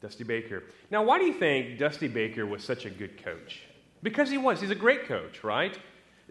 Dusty 0.00 0.24
Baker. 0.24 0.62
Now, 0.90 1.02
why 1.02 1.18
do 1.18 1.26
you 1.26 1.34
think 1.34 1.78
Dusty 1.78 2.08
Baker 2.08 2.46
was 2.46 2.64
such 2.64 2.86
a 2.86 2.90
good 2.90 3.22
coach? 3.22 3.60
Because 4.02 4.30
he 4.30 4.38
was. 4.38 4.62
He's 4.62 4.70
a 4.70 4.74
great 4.74 5.04
coach, 5.04 5.44
right? 5.44 5.78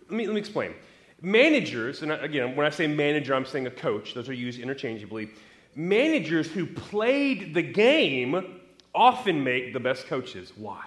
Let 0.10 0.12
me, 0.12 0.26
let 0.26 0.34
me 0.34 0.40
explain. 0.40 0.74
Managers, 1.22 2.02
and 2.02 2.12
again, 2.12 2.56
when 2.56 2.66
I 2.66 2.72
say 2.72 2.88
manager, 2.88 3.36
I'm 3.36 3.46
saying 3.46 3.68
a 3.68 3.72
coach, 3.72 4.16
those 4.16 4.28
are 4.28 4.34
used 4.34 4.60
interchangeably. 4.60 5.30
Managers 5.76 6.52
who 6.52 6.66
played 6.66 7.54
the 7.54 7.62
game 7.62 8.60
often 8.94 9.44
make 9.44 9.74
the 9.74 9.80
best 9.80 10.08
coaches. 10.08 10.52
Why? 10.56 10.84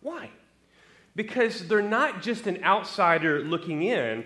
Why? 0.00 0.30
Because 1.14 1.68
they're 1.68 1.82
not 1.82 2.22
just 2.22 2.46
an 2.46 2.62
outsider 2.64 3.40
looking 3.40 3.82
in, 3.82 4.24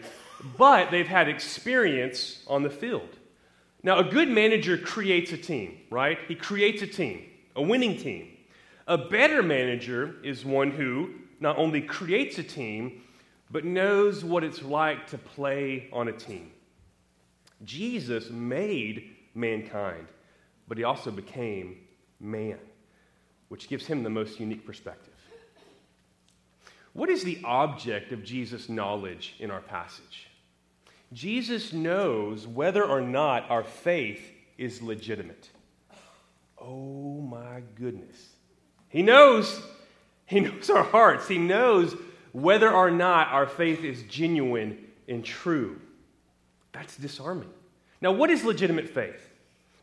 but 0.57 0.91
they've 0.91 1.07
had 1.07 1.29
experience 1.29 2.45
on 2.47 2.63
the 2.63 2.71
field. 2.71 3.09
Now, 3.83 3.99
a 3.99 4.05
good 4.05 4.29
manager 4.29 4.77
creates 4.77 5.33
a 5.33 5.37
team, 5.37 5.79
right? 5.91 6.19
He 6.29 6.35
creates 6.35 6.83
a 6.83 6.87
team, 6.87 7.25
a 7.55 7.63
winning 7.63 7.97
team. 7.97 8.37
A 8.87 8.99
better 8.99 9.43
manager 9.43 10.17
is 10.23 10.45
one 10.45 10.71
who 10.71 11.11
not 11.41 11.59
only 11.59 11.81
creates 11.81 12.39
a 12.39 12.43
team, 12.43 13.03
but 13.51 13.65
knows 13.65 14.25
what 14.25 14.45
it's 14.45 14.63
like 14.63 15.09
to 15.09 15.19
play 15.19 15.89
on 15.93 16.09
a 16.09 16.13
team. 16.13 16.53
Jesus 17.65 18.31
made 18.31 19.16
mankind, 19.37 20.09
but 20.67 20.79
he 20.79 20.85
also 20.85 21.11
became 21.11 21.77
man, 22.19 22.59
which 23.49 23.69
gives 23.69 23.87
him 23.87 24.03
the 24.03 24.11
most 24.11 24.41
unique 24.41 24.67
perspective. 24.67 25.13
What 26.93 27.11
is 27.11 27.23
the 27.23 27.39
object 27.45 28.13
of 28.13 28.25
Jesus' 28.25 28.69
knowledge 28.69 29.35
in 29.39 29.51
our 29.51 29.61
passage? 29.61 30.29
Jesus 31.13 31.73
knows 31.73 32.47
whether 32.47 32.85
or 32.85 33.01
not 33.01 33.51
our 33.51 33.63
faith 33.63 34.33
is 34.59 34.81
legitimate. 34.81 35.51
Oh 36.59 37.21
my 37.21 37.63
goodness. 37.75 38.31
He 38.89 39.03
knows. 39.03 39.61
He 40.25 40.41
knows 40.41 40.71
our 40.71 40.83
hearts. 40.83 41.29
He 41.29 41.39
knows 41.39 41.95
whether 42.33 42.71
or 42.71 42.91
not 42.91 43.29
our 43.29 43.47
faith 43.47 43.85
is 43.85 44.03
genuine 44.05 44.79
and 45.07 45.25
true. 45.25 45.81
That's 46.73 46.97
disarming. 46.97 47.51
Now, 48.07 48.13
what 48.13 48.31
is 48.31 48.45
legitimate 48.45 48.89
faith? 48.89 49.29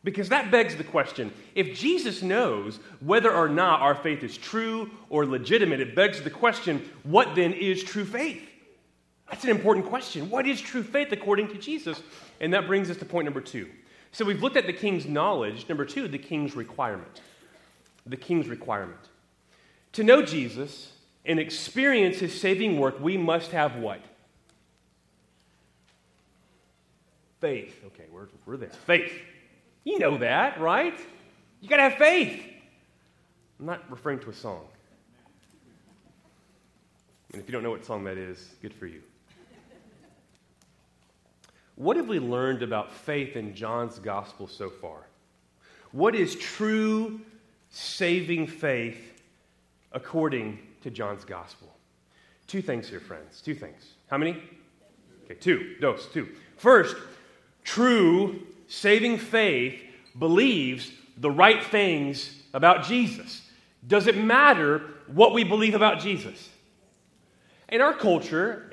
Because 0.02 0.30
that 0.30 0.50
begs 0.50 0.78
the 0.78 0.84
question 0.86 1.30
if 1.56 1.78
Jesus 1.78 2.22
knows 2.22 2.80
whether 3.02 3.30
or 3.30 3.50
not 3.50 3.82
our 3.82 3.96
faith 3.96 4.24
is 4.24 4.38
true 4.38 4.90
or 5.10 5.26
legitimate, 5.26 5.82
it 5.82 5.94
begs 5.94 6.22
the 6.22 6.30
question 6.30 6.90
what 7.04 7.36
then 7.36 7.52
is 7.52 7.84
true 7.84 8.06
faith? 8.06 8.42
That's 9.30 9.44
an 9.44 9.50
important 9.50 9.88
question. 9.88 10.30
What 10.30 10.48
is 10.48 10.62
true 10.62 10.84
faith 10.84 11.12
according 11.12 11.50
to 11.50 11.58
Jesus? 11.58 12.02
And 12.40 12.54
that 12.54 12.66
brings 12.66 12.90
us 12.90 12.96
to 12.96 13.06
point 13.06 13.26
number 13.26 13.42
two. 13.42 13.68
So 14.14 14.24
we've 14.24 14.42
looked 14.42 14.56
at 14.56 14.68
the 14.68 14.72
king's 14.72 15.06
knowledge. 15.06 15.68
Number 15.68 15.84
two, 15.84 16.08
the 16.08 16.18
king's 16.18 16.56
requirement. 16.56 17.20
The 18.06 18.16
king's 18.16 18.48
requirement. 18.48 19.02
To 19.92 20.04
know 20.06 20.22
Jesus 20.22 20.94
and 21.26 21.42
experience 21.42 22.20
his 22.20 22.40
saving 22.40 22.80
work, 22.80 23.02
we 23.02 23.18
must 23.18 23.52
have 23.52 23.76
what? 23.76 24.00
Faith. 27.44 27.84
Okay, 27.88 28.06
we're, 28.10 28.28
we're 28.46 28.56
there. 28.56 28.70
Faith. 28.70 29.12
You 29.84 30.00
know 30.00 30.18
that, 30.20 30.62
right? 30.62 30.98
You 31.60 31.68
got 31.68 31.76
to 31.76 31.84
have 31.84 31.96
faith. 31.96 32.42
I'm 33.60 33.66
not 33.66 33.84
referring 33.92 34.20
to 34.20 34.30
a 34.30 34.34
song. 34.34 34.62
And 37.34 37.42
if 37.42 37.48
you 37.50 37.52
don't 37.52 37.62
know 37.62 37.70
what 37.70 37.84
song 37.84 38.06
that 38.06 38.18
is, 38.18 38.56
good 38.62 38.74
for 38.74 38.88
you. 38.88 39.02
What 41.76 41.98
have 41.98 42.08
we 42.08 42.18
learned 42.18 42.64
about 42.64 42.94
faith 42.94 43.36
in 43.36 43.54
John's 43.54 44.00
gospel 44.00 44.48
so 44.48 44.70
far? 44.70 45.06
What 45.92 46.16
is 46.16 46.38
true 46.38 47.20
saving 47.72 48.48
faith 48.48 49.22
according 49.92 50.60
to 50.84 50.90
John's 50.90 51.26
gospel? 51.26 51.76
Two 52.48 52.62
things 52.62 52.88
here, 52.88 53.02
friends. 53.02 53.42
Two 53.42 53.54
things. 53.54 53.96
How 54.10 54.18
many? 54.18 54.42
Okay, 55.26 55.36
two. 55.36 55.76
Dos, 55.82 56.08
two. 56.14 56.30
First, 56.56 56.96
true 57.64 58.42
saving 58.68 59.18
faith 59.18 59.82
believes 60.18 60.92
the 61.18 61.32
right 61.32 61.64
things 61.64 62.42
about 62.54 62.86
Jesus. 62.86 63.42
Does 63.86 64.08
it 64.08 64.18
matter 64.18 64.82
what 65.08 65.34
we 65.34 65.44
believe 65.44 65.76
about 65.76 66.00
Jesus? 66.00 66.50
In 67.70 67.82
our 67.82 67.94
culture, 67.94 68.72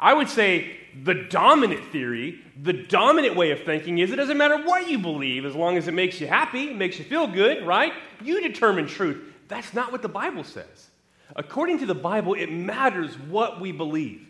I 0.00 0.14
would 0.14 0.28
say 0.28 0.76
the 1.02 1.14
dominant 1.14 1.84
theory, 1.86 2.40
the 2.60 2.72
dominant 2.72 3.36
way 3.36 3.50
of 3.52 3.62
thinking 3.62 3.98
is 3.98 4.10
it 4.10 4.16
doesn't 4.16 4.36
matter 4.36 4.62
what 4.64 4.88
you 4.88 4.98
believe 4.98 5.44
as 5.44 5.54
long 5.54 5.76
as 5.76 5.88
it 5.88 5.94
makes 5.94 6.20
you 6.20 6.26
happy, 6.26 6.72
makes 6.72 6.98
you 6.98 7.04
feel 7.04 7.26
good, 7.26 7.66
right? 7.66 7.92
You 8.22 8.40
determine 8.42 8.86
truth. 8.86 9.22
That's 9.48 9.72
not 9.74 9.92
what 9.92 10.02
the 10.02 10.08
Bible 10.08 10.44
says. 10.44 10.88
According 11.36 11.78
to 11.80 11.86
the 11.86 11.94
Bible, 11.94 12.34
it 12.34 12.50
matters 12.50 13.18
what 13.18 13.60
we 13.60 13.72
believe, 13.72 14.26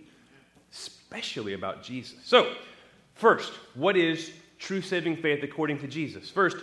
especially 0.72 1.54
about 1.54 1.82
Jesus. 1.82 2.18
So, 2.24 2.52
first, 3.18 3.52
what 3.74 3.96
is 3.96 4.32
true 4.58 4.80
saving 4.80 5.16
faith 5.16 5.42
according 5.42 5.78
to 5.80 5.86
Jesus? 5.86 6.30
First, 6.30 6.56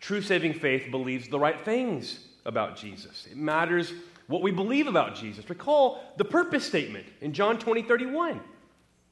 true 0.00 0.22
saving 0.22 0.54
faith 0.54 0.90
believes 0.90 1.28
the 1.28 1.38
right 1.38 1.60
things 1.64 2.26
about 2.44 2.76
Jesus. 2.76 3.26
It 3.30 3.36
matters 3.36 3.92
what 4.26 4.42
we 4.42 4.50
believe 4.50 4.86
about 4.86 5.14
Jesus. 5.14 5.48
Recall 5.50 6.02
the 6.16 6.24
purpose 6.24 6.64
statement 6.64 7.06
in 7.20 7.32
John 7.32 7.58
20, 7.58 7.82
31. 7.82 8.40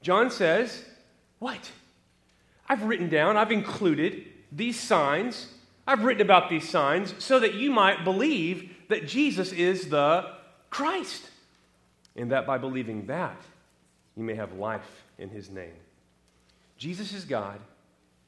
John 0.02 0.30
says, 0.30 0.84
What? 1.38 1.70
I've 2.68 2.84
written 2.84 3.08
down, 3.08 3.36
I've 3.36 3.52
included 3.52 4.26
these 4.52 4.78
signs. 4.78 5.48
I've 5.86 6.04
written 6.04 6.22
about 6.22 6.48
these 6.48 6.68
signs 6.68 7.14
so 7.18 7.40
that 7.40 7.54
you 7.54 7.70
might 7.70 8.04
believe 8.04 8.70
that 8.88 9.08
Jesus 9.08 9.52
is 9.52 9.88
the 9.88 10.30
Christ. 10.68 11.28
And 12.14 12.30
that 12.30 12.46
by 12.46 12.58
believing 12.58 13.06
that, 13.06 13.40
you 14.16 14.22
may 14.22 14.34
have 14.34 14.52
life 14.54 15.04
in 15.18 15.30
his 15.30 15.50
name. 15.50 15.74
Jesus 16.80 17.12
is 17.12 17.26
God. 17.26 17.60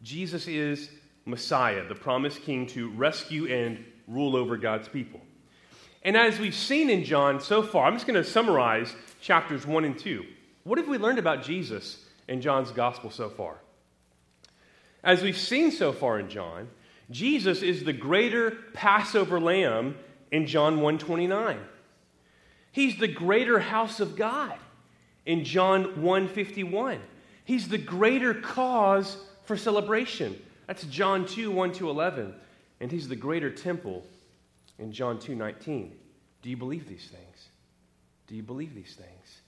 Jesus 0.03 0.47
is 0.47 0.91
Messiah, 1.25 1.89
the 1.89 1.95
promised 1.95 2.43
king 2.43 2.67
to 2.67 2.91
rescue 2.91 3.47
and 3.47 3.83
rule 4.07 4.37
over 4.37 4.59
God's 4.59 4.89
people. 4.89 5.23
And 6.03 6.19
as 6.19 6.39
we've 6.39 6.55
seen 6.55 6.91
in 6.91 7.03
John 7.03 7.41
so 7.41 7.63
far, 7.63 7.87
I'm 7.87 7.95
just 7.95 8.07
going 8.07 8.23
to 8.23 8.29
summarize 8.29 8.95
chapters 9.23 9.67
1 9.67 9.87
and 9.87 9.99
2. 9.99 10.27
What 10.65 10.77
have 10.77 10.87
we 10.87 10.99
learned 10.99 11.19
about 11.19 11.43
Jesus 11.43 12.05
in 12.29 12.43
John's 12.43 12.71
gospel 12.73 13.11
so 13.11 13.31
far? 13.31 13.57
As 15.03 15.23
we've 15.23 15.39
seen 15.39 15.71
so 15.71 15.91
far 15.91 16.19
in 16.19 16.29
John, 16.29 16.69
Jesus 17.11 17.63
is 17.63 17.85
the 17.85 17.95
greater 17.95 18.51
Passover 18.75 19.41
lamb 19.41 19.97
in 20.31 20.47
John 20.47 20.75
129. 20.75 21.59
He's 22.71 22.99
the 22.99 23.09
greater 23.09 23.61
house 23.61 23.99
of 23.99 24.15
God 24.15 24.59
in 25.25 25.43
John 25.43 26.03
151. 26.03 27.01
He's 27.45 27.69
the 27.69 27.79
greater 27.79 28.35
cause 28.35 29.17
for 29.45 29.57
celebration. 29.57 30.41
That's 30.67 30.85
John 30.85 31.27
2 31.27 31.51
1 31.51 31.73
to 31.75 31.91
11. 31.91 32.35
And 32.81 32.91
he's 32.91 33.09
the 33.09 33.17
greater 33.17 33.51
temple 33.51 34.05
in 34.79 34.93
John 34.93 35.19
2 35.19 35.35
19. 35.35 35.93
Do 36.43 36.51
you 36.51 36.57
believe 36.57 36.89
these 36.89 37.09
things? 37.09 37.49
Do 38.27 38.35
you 38.35 38.43
believe 38.43 38.75
these 38.75 38.95
things? 38.95 39.43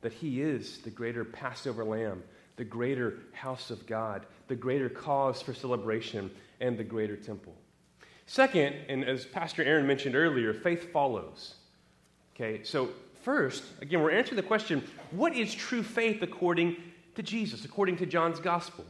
that 0.00 0.12
he 0.12 0.40
is 0.40 0.78
the 0.78 0.90
greater 0.90 1.24
Passover 1.24 1.84
lamb, 1.84 2.22
the 2.56 2.64
greater 2.64 3.18
house 3.32 3.70
of 3.70 3.86
God, 3.86 4.26
the 4.48 4.56
greater 4.56 4.88
cause 4.88 5.42
for 5.42 5.54
celebration, 5.54 6.30
and 6.60 6.76
the 6.76 6.84
greater 6.84 7.16
temple. 7.16 7.54
Second, 8.26 8.76
and 8.88 9.04
as 9.04 9.24
Pastor 9.24 9.62
Aaron 9.62 9.86
mentioned 9.86 10.14
earlier, 10.14 10.54
faith 10.54 10.92
follows. 10.92 11.54
Okay, 12.34 12.62
so 12.62 12.90
first, 13.22 13.64
again, 13.80 14.00
we're 14.00 14.12
answering 14.12 14.36
the 14.36 14.42
question 14.42 14.82
what 15.10 15.34
is 15.34 15.54
true 15.54 15.82
faith 15.82 16.22
according 16.22 16.76
to 17.20 17.26
Jesus, 17.30 17.66
according 17.66 17.98
to 17.98 18.06
John's 18.06 18.40
gospel? 18.40 18.84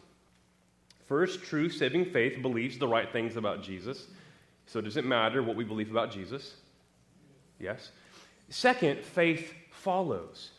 First, 1.07 1.43
true 1.43 1.69
saving 1.69 2.05
faith 2.05 2.41
believes 2.41 2.79
the 2.79 2.87
right 2.87 3.11
things 3.13 3.37
about 3.37 3.61
Jesus. 3.61 4.07
So, 4.67 4.81
does 4.81 4.97
it 4.97 5.05
matter 5.05 5.43
what 5.43 5.57
we 5.57 5.65
believe 5.65 5.91
about 5.91 6.13
Jesus? 6.13 6.55
Yes. 7.59 7.91
Second, 8.49 9.01
faith 9.01 9.53
follows. 9.73 10.51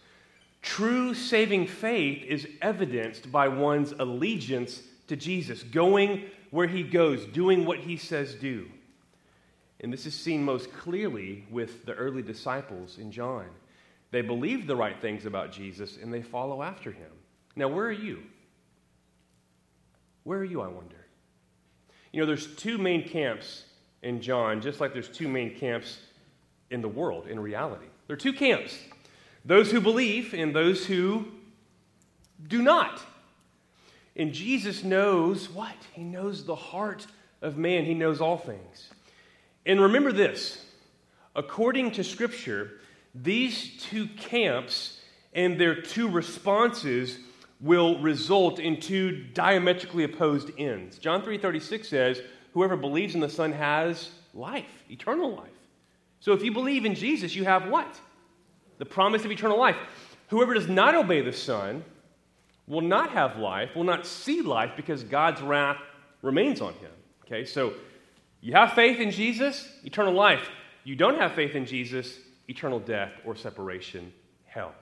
True 0.62 1.14
saving 1.14 1.68
faith 1.68 2.24
is 2.26 2.46
evidenced 2.62 3.32
by 3.32 3.48
one's 3.48 3.94
allegiance 3.94 4.82
to 5.08 5.16
Jesus, 5.16 5.64
going 5.64 6.26
where 6.50 6.68
he 6.68 6.84
goes, 6.84 7.26
doing 7.26 7.66
what 7.66 7.80
he 7.80 7.96
says 7.96 8.36
do. 8.36 8.68
And 9.80 9.94
this 9.94 10.06
is 10.06 10.14
seen 10.14 10.44
most 10.44 10.74
clearly 10.74 11.46
with 11.50 11.86
the 11.86 11.94
early 11.94 12.22
disciples 12.22 12.98
in 12.98 13.12
John. 13.12 13.46
They 14.12 14.22
believe 14.22 14.68
the 14.68 14.76
right 14.76 15.00
things 15.00 15.26
about 15.26 15.54
Jesus 15.54 15.98
and 15.98 16.14
they 16.14 16.22
follow 16.22 16.62
after 16.62 16.92
him. 16.92 17.12
Now, 17.56 17.68
where 17.68 17.86
are 17.86 17.92
you? 17.92 18.24
Where 20.24 20.40
are 20.40 20.44
you, 20.44 20.62
I 20.62 20.68
wonder? 20.68 20.96
You 22.12 22.22
know, 22.22 22.26
there's 22.26 22.56
two 22.56 22.78
main 22.78 23.08
camps 23.08 23.64
in 24.02 24.22
John, 24.22 24.62
just 24.62 24.80
like 24.80 24.94
there's 24.94 25.10
two 25.10 25.28
main 25.28 25.56
camps 25.56 26.00
in 26.70 26.82
the 26.82 26.88
world, 26.88 27.28
in 27.28 27.40
reality. 27.40 27.86
There 28.08 28.16
are 28.16 28.20
two 28.20 28.34
camps 28.34 28.78
those 29.44 29.72
who 29.72 29.82
believe 29.82 30.36
and 30.36 30.56
those 30.56 30.86
who 30.86 31.26
do 32.48 32.62
not. 32.62 33.02
And 34.16 34.34
Jesus 34.34 34.84
knows 34.84 35.50
what? 35.50 35.76
He 35.94 36.04
knows 36.04 36.46
the 36.46 36.56
heart 36.56 37.08
of 37.42 37.58
man, 37.58 37.86
He 37.86 37.94
knows 37.94 38.22
all 38.22 38.38
things. 38.38 38.90
And 39.66 39.82
remember 39.82 40.12
this 40.12 40.64
according 41.36 41.92
to 41.92 42.04
Scripture, 42.04 42.72
these 43.16 43.82
two 43.84 44.08
camps 44.08 45.00
and 45.34 45.60
their 45.60 45.82
two 45.82 46.10
responses 46.10 47.18
will 47.62 48.00
result 48.00 48.60
in 48.60 48.80
two 48.80 49.24
diametrically 49.34 50.04
opposed 50.04 50.52
ends. 50.58 50.98
John 50.98 51.22
3:36 51.22 51.88
says, 51.88 52.22
"Whoever 52.54 52.76
believes 52.76 53.14
in 53.14 53.22
the 53.22 53.30
Son 53.30 53.52
has 53.52 54.12
life, 54.34 54.84
eternal 54.90 55.36
life." 55.36 55.50
So 56.20 56.34
if 56.34 56.44
you 56.44 56.52
believe 56.52 56.86
in 56.86 56.96
Jesus, 56.96 57.36
you 57.36 57.46
have 57.46 57.68
what? 57.70 58.00
The 58.78 58.86
promise 58.86 59.26
of 59.26 59.32
eternal 59.32 59.58
life. 59.58 59.78
Whoever 60.30 60.54
does 60.54 60.68
not 60.68 60.96
obey 60.96 61.22
the 61.22 61.34
Son 61.34 61.84
will 62.68 62.82
not 62.82 63.12
have 63.12 63.38
life, 63.38 63.76
will 63.76 63.84
not 63.84 64.06
see 64.06 64.42
life 64.42 64.72
because 64.76 65.04
God's 65.04 65.42
wrath 65.42 65.78
remains 66.22 66.62
on 66.62 66.74
him. 66.76 66.92
Okay? 67.26 67.46
So 67.46 67.74
you 68.40 68.54
have 68.54 68.74
faith 68.74 69.00
in 69.00 69.12
Jesus, 69.12 69.80
eternal 69.84 70.14
life. 70.14 70.50
You 70.84 70.96
don't 70.96 71.18
have 71.20 71.34
faith 71.34 71.56
in 71.56 71.66
Jesus, 71.66 72.20
eternal 72.48 72.80
death 72.80 73.12
or 73.26 73.36
separation, 73.36 74.12
hell. 74.46 74.74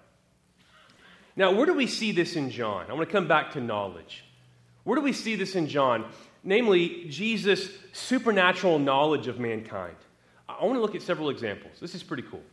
Now, 1.40 1.54
where 1.54 1.66
do 1.66 1.74
we 1.74 1.88
see 1.88 2.12
this 2.12 2.36
in 2.36 2.50
John? 2.50 2.88
I 2.90 2.94
want 2.94 3.08
to 3.08 3.14
come 3.14 3.26
back 3.26 3.54
to 3.54 3.62
knowledge. 3.62 4.26
Where 4.84 4.98
do 4.98 5.02
we 5.02 5.14
see 5.14 5.38
this 5.38 5.56
in 5.56 5.70
John? 5.70 6.04
Namely, 6.44 7.06
Jesus' 7.08 7.70
supernatural 7.94 8.78
knowledge 8.78 9.30
of 9.30 9.40
mankind. 9.40 9.96
I 10.50 10.66
want 10.66 10.76
to 10.76 10.82
look 10.82 10.96
at 10.96 11.02
several 11.02 11.30
examples. 11.30 11.80
This 11.80 11.96
is 11.96 12.04
pretty 12.04 12.24
cool. 12.24 12.44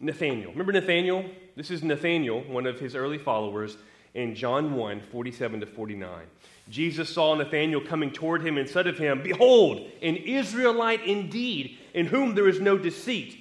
Nathaniel. 0.00 0.50
Remember 0.50 0.72
Nathaniel? 0.72 1.24
This 1.54 1.70
is 1.70 1.84
Nathaniel, 1.84 2.42
one 2.48 2.66
of 2.66 2.80
his 2.80 2.96
early 2.96 3.18
followers, 3.18 3.76
in 4.14 4.34
John 4.34 4.74
1 4.74 5.00
47 5.00 5.60
to 5.60 5.66
49. 5.66 6.26
Jesus 6.68 7.08
saw 7.08 7.36
Nathanael 7.36 7.80
coming 7.80 8.10
toward 8.10 8.44
him 8.44 8.58
and 8.58 8.68
said 8.68 8.88
of 8.88 8.98
him, 8.98 9.22
Behold, 9.22 9.88
an 10.02 10.16
Israelite 10.16 11.04
indeed, 11.04 11.78
in 11.94 12.06
whom 12.06 12.34
there 12.34 12.48
is 12.48 12.58
no 12.58 12.76
deceit. 12.76 13.36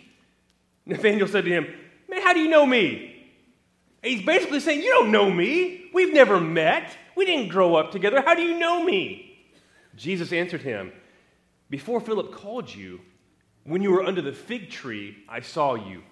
Nathanael 0.85 1.27
said 1.27 1.45
to 1.45 1.49
him, 1.49 1.73
Man, 2.07 2.21
how 2.21 2.33
do 2.33 2.39
you 2.39 2.49
know 2.49 2.67
me? 2.67 3.09
He's 4.03 4.23
basically 4.23 4.59
saying, 4.59 4.81
You 4.81 4.89
don't 4.89 5.11
know 5.11 5.31
me. 5.31 5.89
We've 5.93 6.13
never 6.13 6.39
met. 6.39 6.95
We 7.15 7.25
didn't 7.25 7.49
grow 7.49 7.75
up 7.75 7.91
together. 7.91 8.21
How 8.21 8.35
do 8.35 8.41
you 8.41 8.59
know 8.59 8.83
me? 8.83 9.47
Jesus 9.95 10.33
answered 10.33 10.61
him, 10.61 10.91
Before 11.69 11.99
Philip 11.99 12.33
called 12.33 12.73
you, 12.73 12.99
when 13.63 13.81
you 13.81 13.91
were 13.91 14.03
under 14.03 14.21
the 14.21 14.33
fig 14.33 14.69
tree, 14.69 15.17
I 15.29 15.41
saw 15.41 15.75
you. 15.75 16.03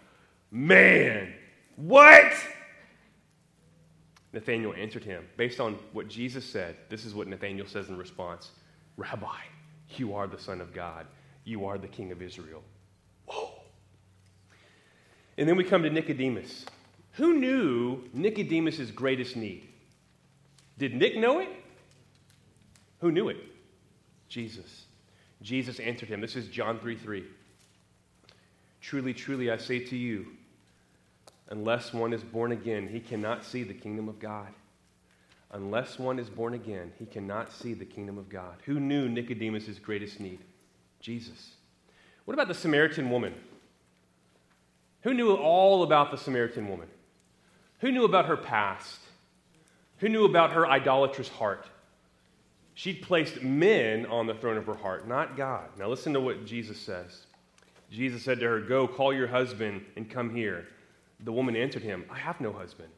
Man, 0.51 1.33
what? 1.75 2.33
Nathanael 4.33 4.73
answered 4.77 5.03
him, 5.03 5.27
based 5.35 5.59
on 5.59 5.73
what 5.91 6.07
Jesus 6.07 6.45
said, 6.45 6.77
this 6.89 7.05
is 7.05 7.13
what 7.13 7.27
Nathanael 7.27 7.67
says 7.67 7.89
in 7.89 7.97
response 7.97 8.51
Rabbi, 8.95 9.35
you 9.97 10.13
are 10.15 10.27
the 10.27 10.39
Son 10.39 10.61
of 10.61 10.73
God. 10.73 11.07
You 11.43 11.65
are 11.65 11.77
the 11.77 11.87
King 11.87 12.11
of 12.11 12.21
Israel. 12.21 12.63
Whoa. 13.25 13.49
And 15.37 15.49
then 15.49 15.55
we 15.55 15.63
come 15.63 15.83
to 15.83 15.89
Nicodemus. 15.89 16.65
Who 17.13 17.33
knew 17.33 18.03
Nicodemus' 18.13 18.91
greatest 18.91 19.35
need? 19.35 19.67
Did 20.77 20.95
Nick 20.95 21.17
know 21.17 21.39
it? 21.39 21.49
Who 22.99 23.11
knew 23.11 23.29
it? 23.29 23.37
Jesus. 24.29 24.85
Jesus 25.41 25.79
answered 25.79 26.09
him. 26.09 26.21
This 26.21 26.35
is 26.35 26.47
John 26.47 26.79
3 26.79 26.95
3. 26.95 27.23
Truly, 28.79 29.13
truly, 29.13 29.51
I 29.51 29.57
say 29.57 29.79
to 29.79 29.97
you, 29.97 30.27
unless 31.49 31.93
one 31.93 32.13
is 32.13 32.23
born 32.23 32.51
again, 32.51 32.87
he 32.87 32.99
cannot 32.99 33.43
see 33.45 33.63
the 33.63 33.73
kingdom 33.73 34.07
of 34.09 34.19
God. 34.19 34.47
Unless 35.51 35.99
one 35.99 36.17
is 36.17 36.29
born 36.29 36.53
again, 36.53 36.93
he 36.97 37.05
cannot 37.05 37.51
see 37.51 37.73
the 37.73 37.85
kingdom 37.85 38.17
of 38.17 38.29
God. 38.29 38.55
Who 38.65 38.79
knew 38.79 39.09
Nicodemus' 39.09 39.77
greatest 39.79 40.19
need? 40.19 40.39
Jesus. 41.01 41.51
What 42.25 42.33
about 42.33 42.47
the 42.47 42.53
Samaritan 42.53 43.09
woman? 43.09 43.33
Who 45.01 45.13
knew 45.13 45.35
all 45.35 45.83
about 45.83 46.11
the 46.11 46.17
Samaritan 46.17 46.69
woman? 46.69 46.87
Who 47.81 47.91
knew 47.91 48.05
about 48.05 48.27
her 48.27 48.37
past? 48.37 48.99
Who 49.97 50.09
knew 50.09 50.25
about 50.25 50.53
her 50.53 50.67
idolatrous 50.67 51.29
heart? 51.29 51.67
She'd 52.73 53.01
placed 53.01 53.41
men 53.41 54.05
on 54.05 54.27
the 54.27 54.33
throne 54.33 54.57
of 54.57 54.65
her 54.65 54.75
heart, 54.75 55.07
not 55.07 55.35
God. 55.35 55.67
Now 55.77 55.89
listen 55.89 56.13
to 56.13 56.21
what 56.21 56.45
Jesus 56.45 56.79
says. 56.79 57.25
Jesus 57.91 58.23
said 58.23 58.39
to 58.39 58.47
her, 58.47 58.61
Go, 58.61 58.87
call 58.87 59.13
your 59.13 59.27
husband 59.27 59.83
and 59.95 60.09
come 60.09 60.33
here. 60.33 60.67
The 61.23 61.31
woman 61.31 61.55
answered 61.55 61.83
him, 61.83 62.05
I 62.09 62.17
have 62.17 62.39
no 62.39 62.53
husband. 62.53 62.89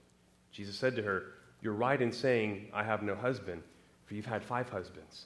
Jesus 0.52 0.78
said 0.78 0.96
to 0.98 1.02
her, 1.02 1.34
You're 1.62 1.74
right 1.74 2.02
in 2.02 2.12
saying, 2.12 2.68
I 2.74 2.84
have 2.84 3.02
no 3.02 3.16
husband, 3.16 3.64
for 4.06 4.14
you've 4.14 4.26
had 4.26 4.44
five 4.44 4.70
husbands, 4.70 5.26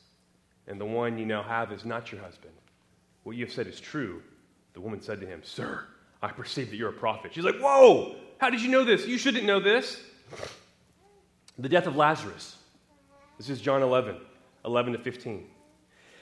and 0.67 0.79
the 0.79 0.85
one 0.85 1.17
you 1.17 1.25
now 1.25 1.43
have 1.43 1.71
is 1.71 1.83
not 1.83 2.11
your 2.11 2.21
husband. 2.21 2.53
What 3.23 3.35
you 3.35 3.45
have 3.45 3.53
said 3.53 3.67
is 3.67 3.79
true. 3.79 4.21
The 4.73 4.81
woman 4.81 5.01
said 5.01 5.19
to 5.19 5.27
him, 5.27 5.41
Sir, 5.43 5.83
I 6.21 6.29
perceive 6.29 6.69
that 6.69 6.77
you're 6.77 6.89
a 6.89 6.93
prophet. 6.93 7.33
She's 7.33 7.43
like, 7.43 7.59
Whoa, 7.59 8.15
how 8.37 8.49
did 8.49 8.61
you 8.61 8.69
know 8.69 8.83
this? 8.83 9.07
You 9.07 9.17
shouldn't 9.17 9.45
know 9.45 9.59
this. 9.59 9.99
The 11.57 11.69
death 11.69 11.87
of 11.87 11.95
Lazarus. 11.95 12.55
This 13.37 13.49
is 13.49 13.61
John 13.61 13.81
11, 13.81 14.17
11 14.65 14.93
to 14.93 14.99
15. 14.99 15.45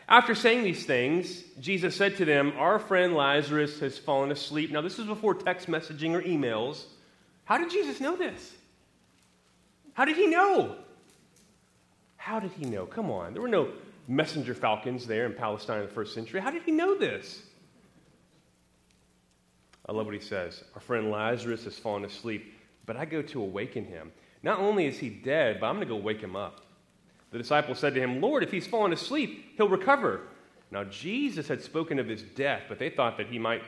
After 0.08 0.36
saying 0.36 0.64
these 0.64 0.86
things, 0.86 1.42
Jesus 1.60 1.96
said 1.96 2.18
to 2.18 2.26
them, 2.26 2.54
Our 2.58 2.78
friend 2.80 3.16
Lazarus 3.16 3.80
has 3.80 3.98
fallen 3.98 4.32
asleep. 4.32 4.72
Now, 4.72 4.82
this 4.82 4.98
was 4.98 5.08
before 5.08 5.34
text 5.34 5.68
messaging 5.68 6.14
or 6.14 6.22
emails. 6.22 6.84
How 7.46 7.58
did 7.58 7.72
Jesus 7.72 8.00
know 8.00 8.16
this? 8.16 8.54
How 9.94 10.06
did 10.06 10.16
he 10.16 10.28
know? 10.28 10.76
How 12.18 12.40
did 12.40 12.52
he 12.52 12.66
know? 12.66 12.86
Come 12.86 13.10
on. 13.10 13.34
There 13.34 13.42
were 13.42 13.48
no 13.48 13.70
messenger 14.08 14.54
falcons 14.54 15.08
there 15.08 15.26
in 15.26 15.34
Palestine 15.34 15.82
in 15.82 15.88
the 15.88 15.94
first 15.94 16.14
century. 16.14 16.40
How 16.40 16.52
did 16.52 16.64
he 16.64 16.72
know 16.72 16.98
this? 16.98 17.42
I 19.88 19.92
love 19.92 20.06
what 20.06 20.16
he 20.16 20.22
says. 20.22 20.64
Our 20.74 20.82
friend 20.82 21.12
Lazarus 21.12 21.66
has 21.66 21.78
fallen 21.78 22.06
asleep, 22.06 22.54
but 22.86 22.98
I 22.98 23.06
go 23.06 23.22
to 23.22 23.42
awaken 23.42 23.86
him. 23.86 24.12
Not 24.44 24.60
only 24.60 24.86
is 24.86 24.98
he 24.98 25.10
dead, 25.10 25.60
but 25.60 25.68
I'm 25.68 25.76
going 25.76 25.88
to 25.88 25.94
go 25.94 26.00
wake 26.00 26.22
him 26.22 26.36
up. 26.36 26.62
The 27.32 27.38
disciples 27.38 27.80
said 27.80 27.94
to 27.96 28.02
him, 28.02 28.22
Lord, 28.22 28.44
if 28.44 28.52
he's 28.52 28.68
fallen 28.68 28.94
asleep, 28.94 29.54
he'll 29.58 29.68
recover. 29.68 30.22
Now 30.72 30.84
Jesus 30.86 31.48
had 31.48 31.62
spoken 31.62 32.00
of 32.00 32.08
his 32.08 32.22
death, 32.22 32.64
but 32.68 32.80
they 32.80 32.90
thought 32.90 33.18
that 33.18 33.28
he 33.28 33.40
might 33.40 33.62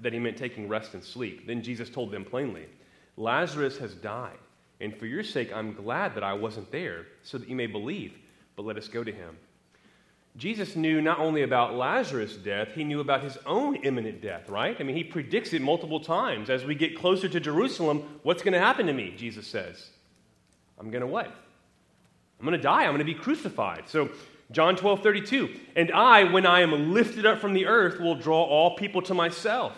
that 0.00 0.12
he 0.12 0.18
meant 0.18 0.36
taking 0.36 0.68
rest 0.68 0.94
and 0.94 1.02
sleep. 1.02 1.46
Then 1.46 1.62
Jesus 1.62 1.90
told 1.90 2.12
them 2.12 2.24
plainly, 2.24 2.66
Lazarus 3.16 3.78
has 3.78 3.94
died, 3.94 4.38
and 4.80 4.96
for 4.96 5.06
your 5.06 5.24
sake 5.24 5.52
I'm 5.52 5.72
glad 5.72 6.14
that 6.14 6.22
I 6.22 6.34
wasn't 6.34 6.70
there, 6.70 7.06
so 7.22 7.36
that 7.36 7.48
you 7.48 7.56
may 7.56 7.66
believe, 7.66 8.16
but 8.54 8.64
let 8.64 8.76
us 8.76 8.86
go 8.86 9.02
to 9.02 9.10
him. 9.10 9.36
Jesus 10.36 10.76
knew 10.76 11.00
not 11.00 11.18
only 11.18 11.42
about 11.42 11.74
Lazarus' 11.74 12.36
death, 12.36 12.68
he 12.74 12.84
knew 12.84 13.00
about 13.00 13.22
his 13.22 13.36
own 13.44 13.76
imminent 13.76 14.22
death, 14.22 14.48
right? 14.48 14.76
I 14.78 14.84
mean, 14.84 14.94
he 14.94 15.02
predicts 15.02 15.52
it 15.52 15.62
multiple 15.62 15.98
times. 15.98 16.48
As 16.48 16.64
we 16.64 16.74
get 16.74 16.96
closer 16.96 17.28
to 17.28 17.40
Jerusalem, 17.40 18.04
what's 18.22 18.42
going 18.42 18.52
to 18.52 18.60
happen 18.60 18.86
to 18.86 18.92
me? 18.92 19.14
Jesus 19.16 19.46
says. 19.46 19.88
I'm 20.78 20.90
going 20.90 21.00
to 21.00 21.08
what? 21.08 21.26
I'm 21.26 22.46
going 22.46 22.56
to 22.56 22.62
die. 22.62 22.84
I'm 22.84 22.90
going 22.90 22.98
to 22.98 23.04
be 23.04 23.14
crucified. 23.14 23.88
So, 23.88 24.10
John 24.52 24.76
12, 24.76 25.02
32. 25.02 25.48
And 25.74 25.90
I, 25.90 26.24
when 26.24 26.46
I 26.46 26.60
am 26.60 26.92
lifted 26.92 27.26
up 27.26 27.40
from 27.40 27.52
the 27.52 27.66
earth, 27.66 28.00
will 28.00 28.14
draw 28.14 28.42
all 28.42 28.76
people 28.76 29.02
to 29.02 29.14
myself. 29.14 29.76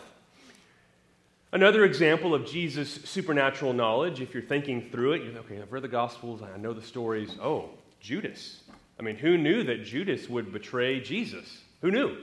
Another 1.53 1.85
example 1.85 2.35
of 2.35 2.47
Jesus' 2.47 3.01
supernatural 3.05 3.73
knowledge, 3.73 4.21
if 4.21 4.35
you're 4.35 4.43
thinking 4.43 4.89
through 4.91 5.15
it, 5.15 5.23
you're 5.25 5.37
okay, 5.39 5.61
I've 5.61 5.73
read 5.73 5.83
the 5.83 5.89
Gospels, 5.89 6.43
I 6.43 6.57
know 6.59 6.73
the 6.73 6.83
stories. 6.83 7.37
Oh, 7.43 7.71
Judas. 7.99 8.60
I 9.01 9.03
mean, 9.03 9.17
who 9.17 9.39
knew 9.39 9.65
that 9.65 9.83
Judas 9.83 10.29
would 10.29 10.53
betray 10.53 11.01
Jesus? 11.01 11.63
Who 11.81 11.91
knew? 11.91 12.19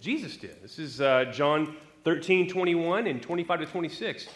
Jesus 0.00 0.38
did. 0.38 0.62
This 0.62 0.78
is 0.78 1.02
uh, 1.02 1.26
John 1.26 1.76
13, 2.04 2.48
21 2.48 3.06
and 3.06 3.20
25 3.20 3.60
to 3.60 3.66
26. 3.66 4.26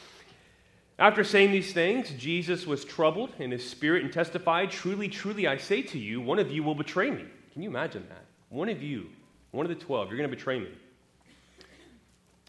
After 0.98 1.24
saying 1.24 1.52
these 1.52 1.72
things, 1.72 2.10
Jesus 2.18 2.66
was 2.66 2.84
troubled 2.84 3.30
in 3.38 3.50
his 3.50 3.66
spirit 3.66 4.04
and 4.04 4.12
testified, 4.12 4.70
Truly, 4.70 5.08
truly, 5.08 5.46
I 5.46 5.56
say 5.56 5.80
to 5.80 5.98
you, 5.98 6.20
one 6.20 6.38
of 6.38 6.52
you 6.52 6.62
will 6.62 6.74
betray 6.74 7.10
me. 7.10 7.24
Can 7.54 7.62
you 7.62 7.70
imagine 7.70 8.04
that? 8.10 8.26
One 8.50 8.68
of 8.68 8.82
you, 8.82 9.06
one 9.52 9.64
of 9.64 9.70
the 9.70 9.82
twelve, 9.82 10.08
you're 10.08 10.18
going 10.18 10.28
to 10.28 10.36
betray 10.36 10.60
me. 10.60 10.68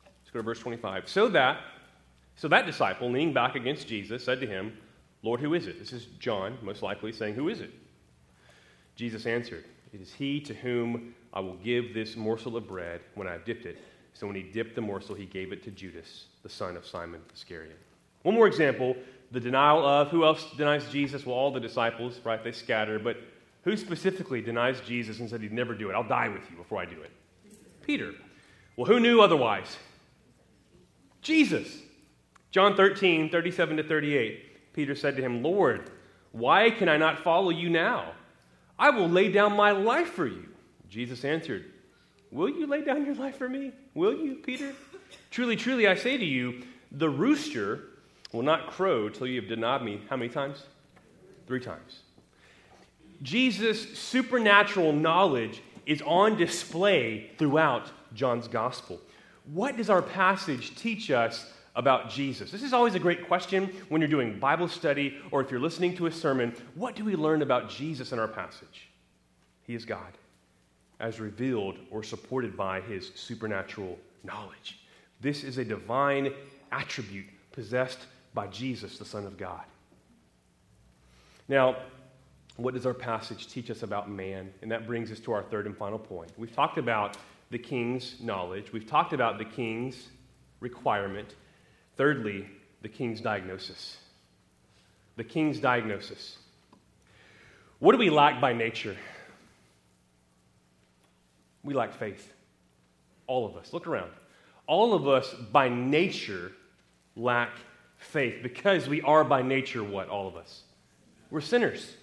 Let's 0.04 0.32
go 0.34 0.40
to 0.40 0.44
verse 0.44 0.60
25. 0.60 1.08
So 1.08 1.30
that, 1.30 1.62
so 2.36 2.50
that 2.50 2.66
disciple, 2.66 3.10
leaning 3.10 3.34
back 3.34 3.56
against 3.56 3.88
Jesus, 3.88 4.26
said 4.26 4.42
to 4.42 4.48
him, 4.48 4.78
Lord, 5.24 5.40
who 5.40 5.54
is 5.54 5.66
it? 5.66 5.80
This 5.80 5.94
is 5.94 6.08
John, 6.20 6.58
most 6.62 6.84
likely, 6.84 7.14
saying, 7.14 7.36
Who 7.36 7.48
is 7.48 7.62
it? 7.62 7.72
Jesus 8.98 9.26
answered, 9.26 9.64
It 9.94 10.02
is 10.02 10.12
he 10.12 10.42
to 10.42 10.54
whom 10.54 11.14
I 11.34 11.40
will 11.40 11.56
give 11.56 11.94
this 11.94 12.18
morsel 12.18 12.58
of 12.58 12.68
bread 12.68 13.00
when 13.16 13.28
I 13.28 13.32
have 13.32 13.46
dipped 13.46 13.66
it. 13.66 13.78
So 14.14 14.28
when 14.28 14.36
he 14.36 14.42
dipped 14.42 14.76
the 14.76 14.82
morsel, 14.82 15.16
he 15.16 15.28
gave 15.28 15.54
it 15.54 15.64
to 15.64 15.72
Judas, 15.72 16.26
the 16.44 16.50
son 16.50 16.76
of 16.76 16.86
Simon 16.86 17.22
Iscariot. 17.34 17.78
One 18.24 18.36
more 18.36 18.48
example 18.48 18.98
the 19.32 19.40
denial 19.40 19.86
of 19.86 20.10
who 20.10 20.24
else 20.24 20.46
denies 20.56 20.88
Jesus? 20.90 21.26
Well, 21.26 21.36
all 21.36 21.52
the 21.52 21.60
disciples, 21.60 22.20
right? 22.24 22.42
They 22.42 22.54
scatter. 22.54 22.98
But 22.98 23.18
who 23.64 23.76
specifically 23.76 24.42
denies 24.42 24.80
Jesus 24.82 25.20
and 25.20 25.30
said 25.30 25.42
he'd 25.42 25.52
never 25.52 25.74
do 25.74 25.90
it? 25.90 25.94
I'll 25.94 26.04
die 26.04 26.30
with 26.30 26.50
you 26.50 26.56
before 26.56 26.80
I 26.80 26.86
do 26.86 27.02
it. 27.02 27.12
Peter. 27.82 28.14
Well, 28.78 28.86
who 28.86 29.00
knew 29.00 29.22
otherwise? 29.22 29.78
Jesus. 31.22 31.82
John 32.52 32.76
13, 32.76 33.30
37 33.30 33.78
to 33.78 33.84
38. 33.84 34.74
Peter 34.74 34.96
said 34.96 35.18
to 35.18 35.22
him, 35.22 35.44
Lord, 35.44 35.92
why 36.32 36.70
can 36.70 36.88
I 36.88 36.98
not 36.98 37.20
follow 37.20 37.50
you 37.50 37.70
now? 37.70 38.14
I 38.80 38.90
will 38.92 39.10
lay 39.10 39.32
down 39.32 39.56
my 39.56 39.72
life 39.72 40.10
for 40.10 40.28
you. 40.28 40.46
Jesus 40.90 41.26
answered, 41.26 41.66
Will 42.32 42.50
you 42.50 42.68
lay 42.68 42.84
down 42.84 43.06
your 43.06 43.16
life 43.16 43.38
for 43.38 43.50
me? 43.50 43.72
Will 43.94 44.16
you, 44.16 44.36
Peter? 44.36 44.74
truly, 45.32 45.56
truly, 45.56 45.88
I 45.88 45.96
say 45.96 46.18
to 46.18 46.26
you, 46.26 46.64
the 46.92 47.10
rooster 47.10 47.84
will 48.32 48.44
not 48.44 48.68
crow 48.68 49.10
till 49.10 49.28
you 49.28 49.40
have 49.40 49.50
denied 49.50 49.84
me 49.84 50.02
how 50.10 50.18
many 50.18 50.30
times? 50.30 50.64
Three 51.48 51.60
times. 51.60 52.02
Jesus' 53.24 53.98
supernatural 53.98 54.94
knowledge 54.94 55.62
is 55.86 56.02
on 56.04 56.38
display 56.38 57.32
throughout 57.38 57.90
John's 58.14 58.48
gospel. 58.48 59.00
What 59.46 59.78
does 59.78 59.90
our 59.90 60.02
passage 60.02 60.76
teach 60.76 61.10
us 61.10 61.52
about 61.78 62.10
Jesus? 62.10 62.52
This 62.52 62.64
is 62.64 62.74
always 62.74 62.96
a 62.96 63.00
great 63.00 63.28
question 63.28 63.72
when 63.88 64.02
you're 64.02 64.10
doing 64.10 64.40
Bible 64.40 64.68
study 64.68 65.16
or 65.32 65.42
if 65.42 65.52
you're 65.52 65.60
listening 65.60 65.96
to 65.98 66.08
a 66.08 66.12
sermon. 66.12 66.54
What 66.74 66.96
do 66.96 67.06
we 67.06 67.16
learn 67.16 67.44
about 67.44 67.70
Jesus 67.70 68.12
in 68.12 68.20
our 68.20 68.28
passage? 68.28 68.90
He 69.62 69.76
is 69.76 69.86
God, 69.86 70.18
as 71.00 71.20
revealed 71.20 71.78
or 71.92 72.02
supported 72.02 72.58
by 72.58 72.82
his 72.82 73.12
supernatural 73.14 73.98
knowledge. 74.24 74.80
This 75.22 75.44
is 75.44 75.60
a 75.60 75.64
divine 75.64 76.34
attribute 76.72 77.28
possessed 77.52 78.00
by 78.34 78.48
Jesus, 78.48 78.98
the 78.98 79.06
Son 79.06 79.26
of 79.26 79.38
God. 79.38 79.64
Now, 81.48 81.78
what 82.56 82.74
does 82.74 82.88
our 82.88 82.94
passage 82.94 83.48
teach 83.48 83.70
us 83.70 83.84
about 83.84 84.10
man? 84.10 84.52
And 84.64 84.72
that 84.72 84.88
brings 84.88 85.12
us 85.12 85.20
to 85.22 85.32
our 85.32 85.44
third 85.44 85.68
and 85.68 85.78
final 85.78 86.00
point. 86.00 86.32
We've 86.38 86.54
talked 86.54 86.80
about 86.80 87.18
the 87.52 87.60
king's 87.60 88.20
knowledge, 88.20 88.74
we've 88.74 88.88
talked 88.88 89.14
about 89.14 89.38
the 89.38 89.46
king's 89.46 90.08
requirement. 90.60 91.36
Thirdly, 91.98 92.48
the 92.82 92.90
king's 92.90 93.22
diagnosis. 93.22 93.98
The 95.16 95.24
king's 95.24 95.60
diagnosis. 95.60 96.38
What 97.80 97.92
do 97.92 97.98
we 97.98 98.10
lack 98.10 98.40
by 98.40 98.54
nature? 98.54 98.96
We 101.64 101.74
lack 101.74 101.94
faith. 101.94 102.34
All 103.26 103.46
of 103.46 103.58
us. 103.58 103.74
Look 103.74 103.88
around. 103.88 104.12
All 104.68 104.94
of 104.94 105.08
us 105.08 105.34
by 105.52 105.70
nature 105.70 106.52
lack 107.16 107.52
faith 107.98 108.44
because 108.44 108.88
we 108.88 109.02
are 109.02 109.24
by 109.24 109.42
nature 109.42 109.84
what, 109.84 110.08
all 110.08 110.28
of 110.28 110.36
us? 110.36 110.64
We're 111.32 111.42
sinners. 111.42 111.94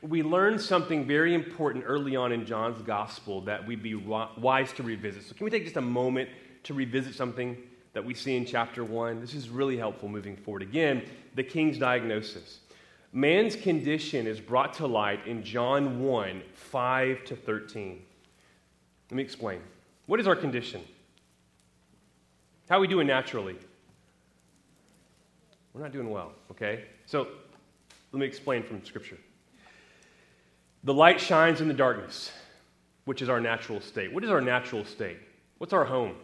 We 0.00 0.22
learn 0.22 0.58
something 0.58 1.06
very 1.06 1.34
important 1.34 1.84
early 1.86 2.14
on 2.14 2.30
in 2.30 2.46
John's 2.46 2.80
gospel 2.82 3.40
that 3.42 3.66
we'd 3.66 3.82
be 3.82 3.94
wise 3.94 4.72
to 4.74 4.82
revisit. 4.82 5.24
So, 5.24 5.34
can 5.34 5.44
we 5.44 5.50
take 5.50 5.64
just 5.64 5.76
a 5.76 5.80
moment 5.80 6.28
to 6.64 6.74
revisit 6.74 7.14
something 7.14 7.56
that 7.96 8.04
we 8.04 8.12
see 8.12 8.36
in 8.36 8.44
chapter 8.44 8.84
1? 8.84 9.22
This 9.22 9.32
is 9.32 9.48
really 9.48 9.78
helpful 9.78 10.06
moving 10.06 10.36
forward. 10.36 10.60
Again, 10.60 11.02
the 11.34 11.42
king's 11.42 11.78
diagnosis. 11.78 12.58
Man's 13.14 13.56
condition 13.56 14.26
is 14.26 14.38
brought 14.38 14.74
to 14.74 14.86
light 14.86 15.26
in 15.26 15.42
John 15.42 16.04
1 16.04 16.42
5 16.52 17.24
to 17.24 17.34
13. 17.34 18.02
Let 19.10 19.16
me 19.16 19.22
explain. 19.22 19.62
What 20.04 20.20
is 20.20 20.26
our 20.26 20.36
condition? 20.36 20.82
How 22.68 22.76
are 22.76 22.80
we 22.80 22.86
doing 22.86 23.06
naturally? 23.06 23.56
We're 25.72 25.80
not 25.80 25.92
doing 25.92 26.10
well, 26.10 26.32
okay? 26.50 26.84
So 27.06 27.26
let 28.12 28.20
me 28.20 28.26
explain 28.26 28.62
from 28.62 28.84
Scripture. 28.84 29.16
The 30.84 30.92
light 30.92 31.18
shines 31.18 31.62
in 31.62 31.68
the 31.68 31.72
darkness, 31.72 32.30
which 33.06 33.22
is 33.22 33.30
our 33.30 33.40
natural 33.40 33.80
state. 33.80 34.12
What 34.12 34.22
is 34.22 34.28
our 34.28 34.42
natural 34.42 34.84
state? 34.84 35.16
What's 35.56 35.72
our 35.72 35.86
home? 35.86 36.14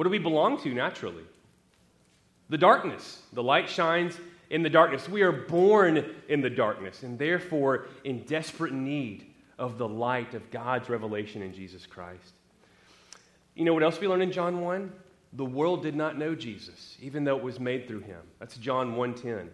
What 0.00 0.04
do 0.04 0.10
we 0.12 0.18
belong 0.18 0.58
to 0.62 0.72
naturally? 0.72 1.24
The 2.48 2.56
darkness. 2.56 3.20
The 3.34 3.42
light 3.42 3.68
shines 3.68 4.16
in 4.48 4.62
the 4.62 4.70
darkness. 4.70 5.06
We 5.10 5.20
are 5.20 5.30
born 5.30 6.02
in 6.26 6.40
the 6.40 6.48
darkness 6.48 7.02
and 7.02 7.18
therefore 7.18 7.84
in 8.02 8.22
desperate 8.22 8.72
need 8.72 9.26
of 9.58 9.76
the 9.76 9.86
light 9.86 10.32
of 10.32 10.50
God's 10.50 10.88
revelation 10.88 11.42
in 11.42 11.52
Jesus 11.52 11.84
Christ. 11.84 12.32
You 13.54 13.66
know 13.66 13.74
what 13.74 13.82
else 13.82 14.00
we 14.00 14.08
learn 14.08 14.22
in 14.22 14.32
John 14.32 14.62
1? 14.62 14.90
the 15.34 15.44
world 15.44 15.82
did 15.82 15.94
not 15.94 16.16
know 16.16 16.34
Jesus, 16.34 16.96
even 17.02 17.24
though 17.24 17.36
it 17.36 17.42
was 17.42 17.60
made 17.60 17.86
through 17.86 18.00
him. 18.00 18.22
That's 18.38 18.56
John 18.56 18.96
1:10. 18.96 19.50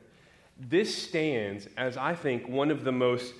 This 0.56 0.96
stands 0.96 1.68
as 1.76 1.96
I 1.96 2.14
think 2.14 2.46
one 2.46 2.70
of 2.70 2.84
the 2.84 2.92
most 2.92 3.34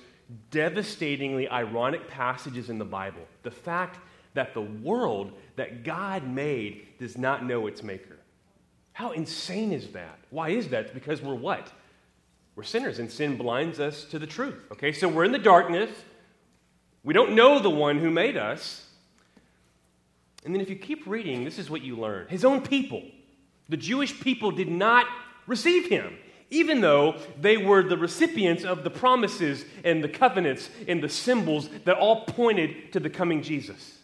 devastatingly 0.51 1.47
ironic 1.47 2.09
passages 2.09 2.69
in 2.69 2.79
the 2.79 2.85
Bible. 2.85 3.25
The 3.43 3.51
fact 3.51 3.97
that 4.33 4.53
the 4.53 4.61
world 4.61 5.31
that 5.57 5.83
God 5.83 6.23
made 6.27 6.87
does 6.99 7.17
not 7.17 7.45
know 7.45 7.67
its 7.67 7.83
maker. 7.83 8.17
How 8.93 9.11
insane 9.11 9.71
is 9.71 9.89
that? 9.89 10.17
Why 10.29 10.49
is 10.49 10.69
that? 10.69 10.85
It's 10.85 10.93
because 10.93 11.21
we're 11.21 11.35
what? 11.35 11.71
We're 12.55 12.63
sinners, 12.63 12.97
and 12.97 13.11
sin 13.11 13.37
blinds 13.37 13.79
us 13.79 14.05
to 14.05 14.17
the 14.17 14.25
truth. 14.25 14.57
Okay, 14.71 14.91
so 14.91 15.07
we're 15.07 15.25
in 15.25 15.31
the 15.31 15.37
darkness. 15.37 15.91
We 17.03 17.13
don't 17.13 17.35
know 17.35 17.59
the 17.59 17.69
one 17.69 17.99
who 17.99 18.09
made 18.09 18.37
us. 18.37 18.87
And 20.43 20.53
then 20.53 20.61
if 20.61 20.69
you 20.69 20.75
keep 20.75 21.05
reading, 21.05 21.43
this 21.43 21.59
is 21.59 21.69
what 21.69 21.81
you 21.81 21.95
learn. 21.95 22.27
His 22.29 22.45
own 22.45 22.61
people, 22.61 23.03
the 23.69 23.77
Jewish 23.77 24.19
people, 24.19 24.49
did 24.49 24.69
not 24.69 25.05
receive 25.45 25.89
him, 25.89 26.17
even 26.49 26.81
though 26.81 27.19
they 27.39 27.57
were 27.57 27.83
the 27.83 27.97
recipients 27.97 28.63
of 28.63 28.83
the 28.83 28.89
promises 28.89 29.65
and 29.83 30.03
the 30.03 30.09
covenants 30.09 30.69
and 30.87 31.03
the 31.03 31.09
symbols 31.09 31.69
that 31.85 31.97
all 31.97 32.25
pointed 32.25 32.91
to 32.93 32.99
the 32.99 33.09
coming 33.09 33.43
Jesus. 33.43 33.96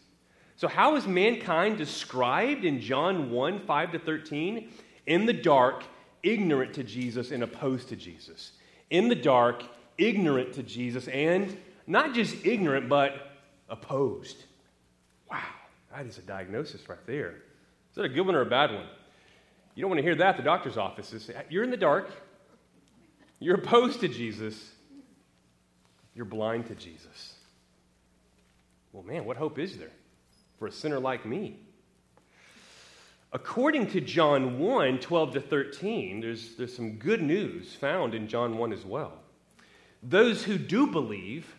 So, 0.63 0.69
how 0.69 0.95
is 0.95 1.05
mankind 1.05 1.77
described 1.77 2.63
in 2.63 2.79
John 2.79 3.31
1 3.31 3.65
5 3.65 3.91
to 3.91 3.99
13? 3.99 4.69
In 5.07 5.25
the 5.25 5.33
dark, 5.33 5.83
ignorant 6.23 6.73
to 6.75 6.85
Jesus 6.85 7.31
and 7.31 7.43
opposed 7.43 7.89
to 7.89 7.97
Jesus. 7.97 8.53
In 8.89 9.09
the 9.09 9.15
dark, 9.15 9.63
ignorant 9.97 10.53
to 10.53 10.63
Jesus, 10.63 11.09
and 11.09 11.57
not 11.85 12.13
just 12.13 12.45
ignorant, 12.45 12.87
but 12.87 13.33
opposed. 13.67 14.37
Wow. 15.29 15.41
That 15.93 16.05
is 16.05 16.17
a 16.17 16.21
diagnosis 16.21 16.87
right 16.87 17.05
there. 17.05 17.31
Is 17.89 17.95
that 17.95 18.05
a 18.05 18.07
good 18.07 18.25
one 18.25 18.35
or 18.35 18.41
a 18.43 18.45
bad 18.45 18.71
one? 18.71 18.85
You 19.75 19.81
don't 19.81 19.89
want 19.89 19.99
to 19.99 20.03
hear 20.03 20.15
that 20.15 20.27
at 20.27 20.37
the 20.37 20.43
doctor's 20.43 20.77
office. 20.77 21.29
You're 21.49 21.65
in 21.65 21.71
the 21.71 21.75
dark. 21.75 22.09
You're 23.41 23.55
opposed 23.55 23.99
to 23.99 24.07
Jesus. 24.07 24.71
You're 26.15 26.23
blind 26.23 26.67
to 26.67 26.75
Jesus. 26.75 27.33
Well, 28.93 29.03
man, 29.03 29.25
what 29.25 29.35
hope 29.35 29.59
is 29.59 29.77
there 29.77 29.91
for 30.63 30.67
a 30.67 30.71
sinner 30.71 30.97
like 30.97 31.25
me? 31.25 31.59
According 33.33 33.87
to 33.87 33.99
John 33.99 34.59
1 34.59 34.99
12 34.99 35.33
to 35.33 35.41
13, 35.41 36.21
there's, 36.21 36.55
there's 36.55 36.73
some 36.73 36.93
good 36.93 37.21
news 37.21 37.75
found 37.75 38.15
in 38.15 38.29
John 38.29 38.57
1 38.57 38.71
as 38.71 38.85
well. 38.85 39.11
Those 40.01 40.41
who 40.41 40.57
do 40.57 40.87
believe 40.87 41.53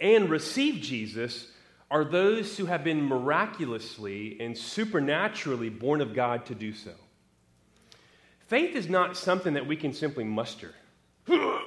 and 0.00 0.28
receive 0.28 0.82
Jesus 0.82 1.46
are 1.92 2.04
those 2.04 2.56
who 2.56 2.66
have 2.66 2.82
been 2.82 3.04
miraculously 3.04 4.36
and 4.40 4.58
supernaturally 4.58 5.68
born 5.68 6.00
of 6.00 6.12
God 6.12 6.46
to 6.46 6.56
do 6.56 6.72
so. 6.72 6.94
Faith 8.48 8.74
is 8.74 8.88
not 8.88 9.16
something 9.16 9.54
that 9.54 9.68
we 9.68 9.76
can 9.76 9.92
simply 9.92 10.24
muster. 10.24 10.74
no, 11.28 11.60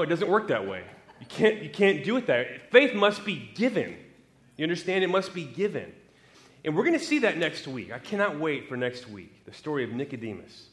it 0.00 0.06
doesn't 0.06 0.30
work 0.30 0.48
that 0.48 0.66
way. 0.66 0.84
You 1.20 1.26
can't, 1.26 1.62
you 1.62 1.68
can't 1.68 2.02
do 2.02 2.16
it 2.16 2.26
that 2.28 2.46
way. 2.46 2.60
Faith 2.70 2.94
must 2.94 3.26
be 3.26 3.50
given. 3.54 3.94
You 4.58 4.64
understand? 4.64 5.02
It 5.04 5.08
must 5.08 5.32
be 5.32 5.44
given. 5.44 5.90
And 6.64 6.76
we're 6.76 6.84
going 6.84 6.98
to 6.98 7.04
see 7.04 7.20
that 7.20 7.38
next 7.38 7.66
week. 7.66 7.92
I 7.92 7.98
cannot 7.98 8.38
wait 8.38 8.68
for 8.68 8.76
next 8.76 9.08
week, 9.08 9.46
the 9.46 9.54
story 9.54 9.84
of 9.84 9.90
Nicodemus. 9.90 10.66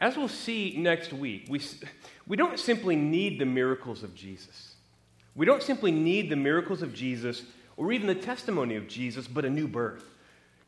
As 0.00 0.16
we'll 0.16 0.28
see 0.28 0.74
next 0.78 1.12
week, 1.12 1.46
we, 1.48 1.60
we 2.26 2.36
don't 2.36 2.58
simply 2.58 2.96
need 2.96 3.38
the 3.38 3.46
miracles 3.46 4.02
of 4.02 4.14
Jesus. 4.14 4.74
We 5.34 5.46
don't 5.46 5.62
simply 5.62 5.92
need 5.92 6.30
the 6.30 6.36
miracles 6.36 6.82
of 6.82 6.94
Jesus 6.94 7.42
or 7.76 7.92
even 7.92 8.06
the 8.06 8.14
testimony 8.14 8.76
of 8.76 8.88
Jesus, 8.88 9.28
but 9.28 9.44
a 9.44 9.50
new 9.50 9.68
birth. 9.68 10.04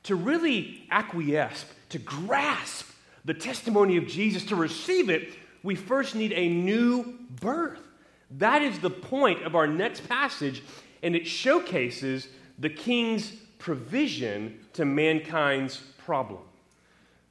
To 0.05 0.15
really 0.15 0.87
acquiesce, 0.91 1.65
to 1.89 1.99
grasp 1.99 2.87
the 3.25 3.35
testimony 3.35 3.97
of 3.97 4.07
Jesus, 4.07 4.45
to 4.45 4.57
receive 4.57 5.09
it, 5.09 5.33
we 5.63 5.75
first 5.75 6.15
need 6.15 6.33
a 6.33 6.49
new 6.49 7.19
birth. 7.41 7.81
That 8.33 8.63
is 8.63 8.79
the 8.79 8.91
point 8.91 9.43
of 9.43 9.55
our 9.55 9.67
next 9.67 10.07
passage, 10.09 10.63
and 11.03 11.15
it 11.15 11.27
showcases 11.27 12.29
the 12.59 12.71
king's 12.71 13.31
provision 13.59 14.59
to 14.73 14.85
mankind's 14.85 15.77
problem. 15.99 16.41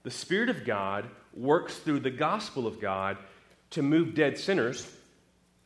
The 0.04 0.12
Spirit 0.12 0.50
of 0.50 0.66
God 0.66 1.06
works 1.34 1.78
through 1.78 2.00
the 2.00 2.12
gospel 2.12 2.68
of 2.68 2.80
God 2.80 3.18
to 3.72 3.82
move 3.82 4.16
dead 4.16 4.38
sinners 4.38 4.90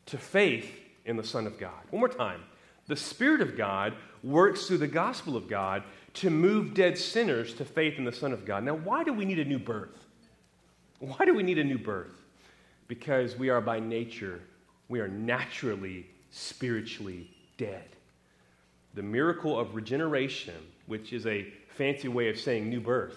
to 0.06 0.18
faith 0.18 0.70
in 1.04 1.16
the 1.16 1.24
Son 1.24 1.46
of 1.46 1.58
God. 1.58 1.80
One 1.90 2.00
more 2.00 2.08
time. 2.08 2.42
The 2.88 2.96
Spirit 2.96 3.40
of 3.40 3.56
God 3.56 3.94
works 4.22 4.66
through 4.66 4.78
the 4.78 4.88
gospel 4.88 5.36
of 5.36 5.48
God 5.48 5.84
to 6.14 6.30
move 6.30 6.74
dead 6.74 6.98
sinners 6.98 7.54
to 7.54 7.64
faith 7.64 7.98
in 7.98 8.04
the 8.04 8.12
Son 8.12 8.32
of 8.32 8.44
God. 8.44 8.64
Now, 8.64 8.74
why 8.74 9.04
do 9.04 9.12
we 9.12 9.24
need 9.24 9.38
a 9.38 9.44
new 9.44 9.58
birth? 9.58 10.04
Why 10.98 11.24
do 11.24 11.34
we 11.34 11.42
need 11.42 11.58
a 11.58 11.64
new 11.64 11.78
birth? 11.78 12.22
Because 12.88 13.36
we 13.36 13.48
are 13.48 13.60
by 13.60 13.80
nature, 13.80 14.40
we 14.88 15.00
are 15.00 15.08
naturally, 15.08 16.06
spiritually 16.30 17.30
dead. 17.56 17.91
The 18.94 19.02
miracle 19.02 19.58
of 19.58 19.74
regeneration, 19.74 20.54
which 20.86 21.12
is 21.12 21.26
a 21.26 21.46
fancy 21.76 22.08
way 22.08 22.28
of 22.28 22.38
saying 22.38 22.68
new 22.68 22.80
birth, 22.80 23.16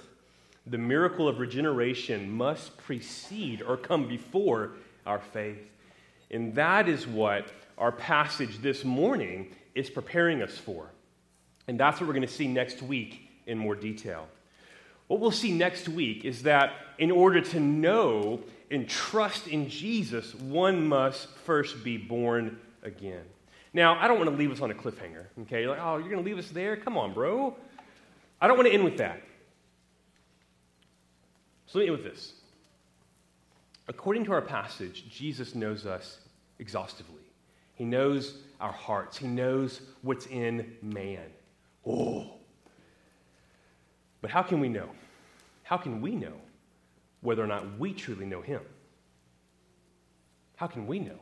the 0.67 0.77
miracle 0.77 1.27
of 1.27 1.39
regeneration 1.39 2.31
must 2.31 2.77
precede 2.77 3.61
or 3.61 3.77
come 3.77 4.07
before 4.07 4.71
our 5.05 5.19
faith. 5.19 5.59
And 6.31 6.55
that 6.55 6.89
is 6.89 7.05
what 7.05 7.51
our 7.77 7.91
passage 7.91 8.59
this 8.59 8.83
morning 8.83 9.53
is 9.75 9.89
preparing 9.89 10.41
us 10.41 10.57
for. 10.57 10.89
And 11.67 11.79
that's 11.79 11.99
what 11.99 12.07
we're 12.07 12.13
going 12.13 12.27
to 12.27 12.33
see 12.33 12.47
next 12.47 12.81
week 12.81 13.29
in 13.45 13.57
more 13.57 13.75
detail. 13.75 14.27
What 15.07 15.19
we'll 15.19 15.31
see 15.31 15.51
next 15.51 15.87
week 15.87 16.25
is 16.25 16.43
that 16.43 16.73
in 16.97 17.11
order 17.11 17.41
to 17.41 17.59
know 17.59 18.41
and 18.71 18.89
trust 18.89 19.47
in 19.47 19.69
Jesus, 19.69 20.33
one 20.33 20.87
must 20.87 21.27
first 21.45 21.83
be 21.83 21.97
born 21.97 22.57
again. 22.81 23.23
Now, 23.75 23.99
I 23.99 24.07
don't 24.07 24.17
want 24.17 24.29
to 24.29 24.35
leave 24.37 24.53
us 24.53 24.61
on 24.61 24.71
a 24.71 24.73
cliffhanger, 24.73 25.25
okay? 25.41 25.59
You're 25.59 25.71
like, 25.71 25.81
oh, 25.81 25.97
you're 25.97 26.07
going 26.07 26.23
to 26.23 26.25
leave 26.25 26.37
us 26.37 26.49
there? 26.49 26.77
Come 26.77 26.97
on, 26.97 27.13
bro. 27.13 27.57
I 28.39 28.47
don't 28.47 28.55
want 28.55 28.69
to 28.69 28.73
end 28.73 28.85
with 28.85 28.95
that. 28.99 29.21
So 31.67 31.79
let 31.79 31.83
me 31.83 31.93
end 31.93 32.01
with 32.01 32.09
this. 32.09 32.35
According 33.89 34.23
to 34.25 34.31
our 34.31 34.41
passage, 34.41 35.03
Jesus 35.09 35.55
knows 35.55 35.85
us 35.85 36.19
exhaustively. 36.57 37.23
He 37.73 37.83
knows 37.83 38.37
our 38.61 38.71
hearts, 38.71 39.17
He 39.17 39.27
knows 39.27 39.81
what's 40.03 40.25
in 40.27 40.77
man. 40.81 41.25
Oh. 41.85 42.31
But 44.21 44.31
how 44.31 44.41
can 44.41 44.61
we 44.61 44.69
know? 44.69 44.87
How 45.63 45.75
can 45.75 45.99
we 45.99 46.15
know 46.15 46.35
whether 47.19 47.43
or 47.43 47.47
not 47.47 47.77
we 47.77 47.93
truly 47.93 48.25
know 48.25 48.41
Him? 48.41 48.61
How 50.55 50.67
can 50.67 50.87
we 50.87 50.97
know 50.97 51.19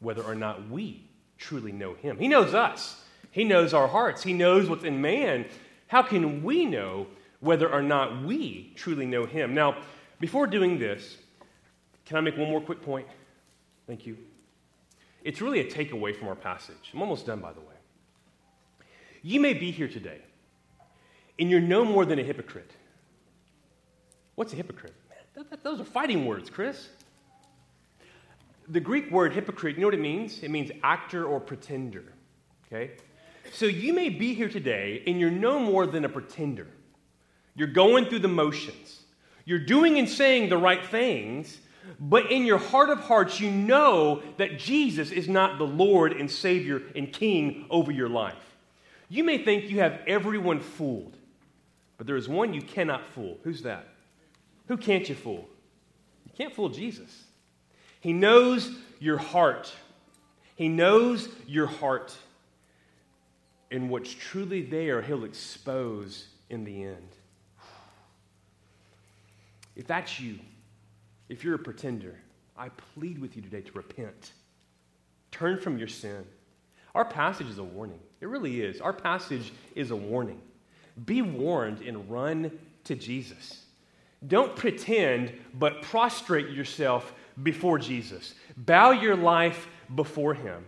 whether 0.00 0.24
or 0.24 0.34
not 0.34 0.68
we 0.68 1.04
truly 1.42 1.72
know 1.72 1.94
Him? 1.94 2.18
He 2.18 2.28
knows 2.28 2.54
us, 2.54 3.02
He 3.30 3.44
knows 3.44 3.74
our 3.74 3.88
hearts, 3.88 4.22
He 4.22 4.32
knows 4.32 4.68
what's 4.68 4.84
in 4.84 5.02
man. 5.02 5.44
How 5.88 6.02
can 6.02 6.42
we 6.42 6.64
know 6.64 7.08
whether 7.40 7.70
or 7.70 7.82
not 7.82 8.24
we 8.24 8.72
truly 8.76 9.04
know 9.04 9.26
Him? 9.26 9.52
Now, 9.54 9.82
before 10.20 10.46
doing 10.46 10.78
this, 10.78 11.18
can 12.06 12.16
I 12.16 12.20
make 12.20 12.36
one 12.36 12.48
more 12.48 12.60
quick 12.60 12.82
point? 12.82 13.06
Thank 13.86 14.06
you. 14.06 14.16
It's 15.24 15.40
really 15.40 15.60
a 15.60 15.70
takeaway 15.70 16.16
from 16.16 16.28
our 16.28 16.34
passage. 16.34 16.90
I'm 16.94 17.02
almost 17.02 17.26
done, 17.26 17.40
by 17.40 17.52
the 17.52 17.60
way. 17.60 17.66
You 19.22 19.40
may 19.40 19.54
be 19.54 19.70
here 19.70 19.88
today, 19.88 20.20
and 21.38 21.50
you're 21.50 21.60
no 21.60 21.84
more 21.84 22.04
than 22.04 22.18
a 22.18 22.22
hypocrite. 22.22 22.70
What's 24.34 24.52
a 24.52 24.56
hypocrite? 24.56 24.94
Man, 25.36 25.44
those 25.62 25.80
are 25.80 25.84
fighting 25.84 26.26
words, 26.26 26.50
Chris. 26.50 26.88
The 28.72 28.80
Greek 28.80 29.10
word 29.10 29.34
hypocrite, 29.34 29.76
you 29.76 29.82
know 29.82 29.88
what 29.88 29.94
it 29.94 30.00
means? 30.00 30.42
It 30.42 30.50
means 30.50 30.70
actor 30.82 31.26
or 31.26 31.40
pretender. 31.40 32.04
Okay? 32.66 32.92
So 33.52 33.66
you 33.66 33.92
may 33.92 34.08
be 34.08 34.32
here 34.32 34.48
today, 34.48 35.02
and 35.06 35.20
you're 35.20 35.30
no 35.30 35.58
more 35.58 35.86
than 35.86 36.06
a 36.06 36.08
pretender. 36.08 36.66
You're 37.54 37.68
going 37.68 38.06
through 38.06 38.20
the 38.20 38.28
motions. 38.28 39.02
You're 39.44 39.58
doing 39.58 39.98
and 39.98 40.08
saying 40.08 40.48
the 40.48 40.56
right 40.56 40.82
things, 40.86 41.58
but 42.00 42.32
in 42.32 42.46
your 42.46 42.56
heart 42.56 42.88
of 42.88 43.00
hearts, 43.00 43.40
you 43.40 43.50
know 43.50 44.22
that 44.38 44.58
Jesus 44.58 45.10
is 45.10 45.28
not 45.28 45.58
the 45.58 45.66
Lord 45.66 46.12
and 46.14 46.30
Savior 46.30 46.80
and 46.96 47.12
King 47.12 47.66
over 47.68 47.92
your 47.92 48.08
life. 48.08 48.56
You 49.10 49.22
may 49.22 49.36
think 49.36 49.68
you 49.68 49.80
have 49.80 50.00
everyone 50.06 50.60
fooled, 50.60 51.18
but 51.98 52.06
there 52.06 52.16
is 52.16 52.26
one 52.26 52.54
you 52.54 52.62
cannot 52.62 53.04
fool. 53.04 53.38
Who's 53.42 53.64
that? 53.64 53.86
Who 54.68 54.78
can't 54.78 55.06
you 55.06 55.14
fool? 55.14 55.46
You 56.24 56.32
can't 56.34 56.54
fool 56.54 56.70
Jesus. 56.70 57.24
He 58.02 58.12
knows 58.12 58.68
your 58.98 59.16
heart. 59.16 59.72
He 60.56 60.66
knows 60.66 61.28
your 61.46 61.66
heart. 61.66 62.12
And 63.70 63.88
what's 63.88 64.12
truly 64.12 64.62
there, 64.62 65.00
He'll 65.00 65.24
expose 65.24 66.26
in 66.50 66.64
the 66.64 66.82
end. 66.82 67.08
If 69.76 69.86
that's 69.86 70.18
you, 70.18 70.40
if 71.28 71.44
you're 71.44 71.54
a 71.54 71.60
pretender, 71.60 72.18
I 72.58 72.70
plead 72.70 73.20
with 73.20 73.36
you 73.36 73.42
today 73.42 73.62
to 73.62 73.72
repent. 73.72 74.32
Turn 75.30 75.58
from 75.58 75.78
your 75.78 75.88
sin. 75.88 76.26
Our 76.96 77.04
passage 77.04 77.46
is 77.46 77.58
a 77.58 77.64
warning. 77.64 78.00
It 78.20 78.26
really 78.26 78.62
is. 78.62 78.80
Our 78.80 78.92
passage 78.92 79.52
is 79.76 79.92
a 79.92 79.96
warning. 79.96 80.40
Be 81.06 81.22
warned 81.22 81.80
and 81.82 82.10
run 82.10 82.50
to 82.84 82.96
Jesus. 82.96 83.62
Don't 84.26 84.54
pretend, 84.56 85.32
but 85.54 85.82
prostrate 85.82 86.50
yourself 86.50 87.14
before 87.42 87.78
Jesus. 87.78 88.34
Bow 88.56 88.90
your 88.90 89.16
life 89.16 89.68
before 89.94 90.34
Him. 90.34 90.64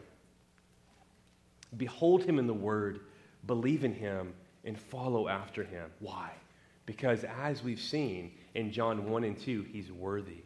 Behold 1.76 2.24
Him 2.24 2.38
in 2.38 2.46
the 2.46 2.54
Word, 2.54 3.00
believe 3.46 3.84
in 3.84 3.94
Him, 3.94 4.32
and 4.64 4.78
follow 4.78 5.28
after 5.28 5.64
Him. 5.64 5.90
Why? 5.98 6.30
Because 6.86 7.24
as 7.24 7.62
we've 7.62 7.80
seen 7.80 8.32
in 8.54 8.70
John 8.70 9.10
1 9.10 9.24
and 9.24 9.38
2, 9.38 9.66
He's 9.72 9.90
worthy. 9.90 10.42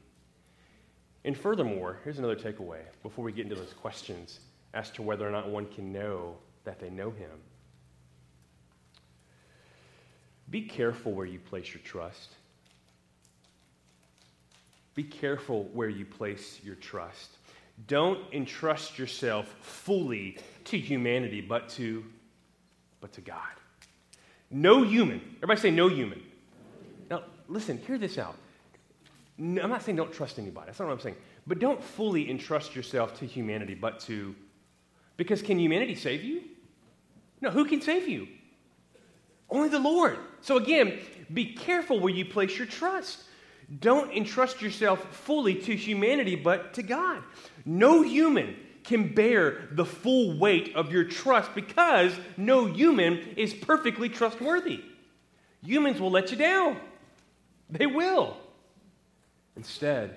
And 1.24 1.36
furthermore, 1.36 1.98
here's 2.04 2.18
another 2.18 2.36
takeaway 2.36 2.80
before 3.02 3.24
we 3.24 3.32
get 3.32 3.44
into 3.44 3.56
those 3.56 3.74
questions 3.74 4.40
as 4.74 4.90
to 4.92 5.02
whether 5.02 5.26
or 5.26 5.30
not 5.30 5.48
one 5.48 5.66
can 5.66 5.92
know 5.92 6.36
that 6.64 6.78
they 6.78 6.90
know 6.90 7.10
him. 7.10 7.30
Be 10.50 10.62
careful 10.62 11.12
where 11.12 11.26
you 11.26 11.38
place 11.38 11.72
your 11.74 11.82
trust. 11.82 12.36
Be 14.98 15.04
careful 15.04 15.62
where 15.74 15.88
you 15.88 16.04
place 16.04 16.58
your 16.64 16.74
trust. 16.74 17.36
Don't 17.86 18.18
entrust 18.34 18.98
yourself 18.98 19.46
fully 19.60 20.38
to 20.64 20.76
humanity, 20.76 21.40
but 21.40 21.68
to, 21.68 22.04
but 23.00 23.12
to 23.12 23.20
God. 23.20 23.38
No 24.50 24.82
human. 24.82 25.20
Everybody 25.36 25.60
say 25.60 25.70
no 25.70 25.86
human. 25.86 26.20
Now, 27.08 27.22
listen, 27.46 27.78
hear 27.86 27.96
this 27.96 28.18
out. 28.18 28.34
No, 29.36 29.62
I'm 29.62 29.70
not 29.70 29.84
saying 29.84 29.94
don't 29.94 30.12
trust 30.12 30.36
anybody. 30.36 30.66
That's 30.66 30.80
not 30.80 30.86
what 30.86 30.94
I'm 30.94 31.00
saying. 31.00 31.16
But 31.46 31.60
don't 31.60 31.80
fully 31.80 32.28
entrust 32.28 32.74
yourself 32.74 33.16
to 33.20 33.24
humanity, 33.24 33.76
but 33.76 34.00
to. 34.00 34.34
Because 35.16 35.42
can 35.42 35.60
humanity 35.60 35.94
save 35.94 36.24
you? 36.24 36.42
No, 37.40 37.50
who 37.50 37.66
can 37.66 37.80
save 37.80 38.08
you? 38.08 38.26
Only 39.48 39.68
the 39.68 39.78
Lord. 39.78 40.18
So 40.40 40.56
again, 40.56 40.98
be 41.32 41.52
careful 41.52 42.00
where 42.00 42.12
you 42.12 42.24
place 42.24 42.58
your 42.58 42.66
trust. 42.66 43.22
Don't 43.76 44.10
entrust 44.12 44.62
yourself 44.62 45.04
fully 45.14 45.54
to 45.54 45.76
humanity, 45.76 46.36
but 46.36 46.74
to 46.74 46.82
God. 46.82 47.22
No 47.64 48.02
human 48.02 48.56
can 48.82 49.12
bear 49.12 49.68
the 49.72 49.84
full 49.84 50.38
weight 50.38 50.74
of 50.74 50.90
your 50.90 51.04
trust 51.04 51.54
because 51.54 52.12
no 52.38 52.64
human 52.64 53.18
is 53.36 53.52
perfectly 53.52 54.08
trustworthy. 54.08 54.82
Humans 55.62 56.00
will 56.00 56.10
let 56.10 56.30
you 56.30 56.38
down. 56.38 56.78
They 57.68 57.86
will. 57.86 58.38
Instead, 59.56 60.16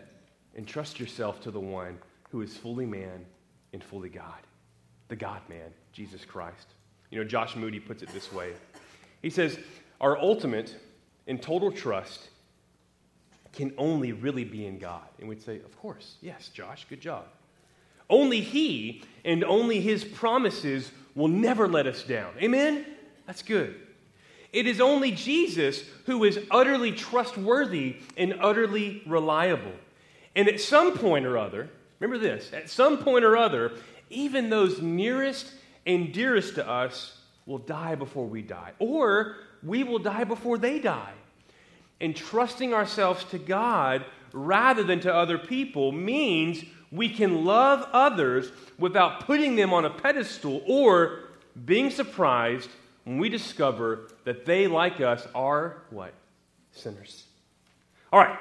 entrust 0.56 1.00
yourself 1.00 1.42
to 1.42 1.52
the 1.52 1.60
one 1.60 1.98
who 2.30 2.42
is 2.42 2.56
fully 2.56 2.86
man 2.86 3.26
and 3.74 3.84
fully 3.84 4.10
God, 4.10 4.40
the 5.10 5.16
God 5.18 5.42
man, 5.50 5.72
Jesus 5.92 6.24
Christ. 6.24 6.68
You 7.10 7.20
know, 7.20 7.26
Josh 7.26 7.58
Moody 7.58 7.80
puts 7.80 8.04
it 8.04 8.10
this 8.14 8.32
way 8.32 8.54
He 9.22 9.30
says, 9.30 9.60
Our 10.00 10.18
ultimate 10.18 10.78
and 11.28 11.42
total 11.42 11.72
trust 11.72 12.30
can 13.54 13.74
only 13.78 14.14
really 14.14 14.44
be 14.44 14.66
in 14.66 14.78
God. 14.78 15.04
And 15.20 15.28
we'd 15.28 15.42
say, 15.42 15.58
Of 15.58 15.78
course, 15.80 16.16
yes, 16.22 16.50
Josh, 16.50 16.86
good 16.90 17.02
job. 17.02 17.26
Only 18.10 18.42
He 18.42 19.04
and 19.24 19.44
only 19.44 19.82
His 19.82 20.04
promises 20.04 20.92
will 21.16 21.28
never 21.28 21.68
let 21.68 21.88
us 21.88 22.04
down. 22.04 22.34
Amen? 22.42 22.86
That's 23.26 23.44
good. 23.44 23.76
It 24.52 24.68
is 24.68 24.82
only 24.82 25.12
Jesus 25.12 25.84
who 26.06 26.24
is 26.26 26.40
utterly 26.52 26.92
trustworthy 26.92 27.98
and 28.18 28.36
utterly 28.42 29.02
reliable. 29.06 29.72
And 30.36 30.48
at 30.48 30.60
some 30.60 30.98
point 30.98 31.26
or 31.26 31.38
other, 31.38 31.70
remember 32.00 32.22
this, 32.22 32.52
at 32.54 32.70
some 32.70 32.98
point 32.98 33.24
or 33.24 33.38
other, 33.38 33.72
even 34.10 34.50
those 34.50 34.82
nearest 34.82 35.54
and 35.86 36.14
dearest 36.14 36.56
to 36.56 36.68
us 36.68 37.18
will 37.46 37.60
die 37.60 37.96
before 37.96 38.26
we 38.26 38.42
die, 38.42 38.72
or 38.80 39.38
we 39.64 39.84
will 39.84 40.00
die 40.00 40.26
before 40.26 40.58
they 40.58 40.80
die. 40.80 41.14
And 42.02 42.16
trusting 42.16 42.74
ourselves 42.74 43.24
to 43.26 43.38
God 43.38 44.04
rather 44.34 44.84
than 44.84 45.00
to 45.02 45.14
other 45.14 45.38
people 45.38 45.92
means 45.92 46.66
we 46.92 47.08
can 47.08 47.46
love 47.46 47.88
others 47.94 48.52
without 48.78 49.26
putting 49.26 49.56
them 49.56 49.72
on 49.72 49.86
a 49.86 49.90
pedestal 49.90 50.64
or 50.68 51.20
being 51.66 51.90
surprised 51.90 52.70
when 53.04 53.18
we 53.18 53.30
discover 53.30 54.10
that 54.26 54.46
they, 54.46 54.68
like 54.68 55.00
us, 55.00 55.28
are 55.34 55.84
what? 55.90 56.14
Sinners. 56.72 57.26
All 58.12 58.20
right, 58.20 58.38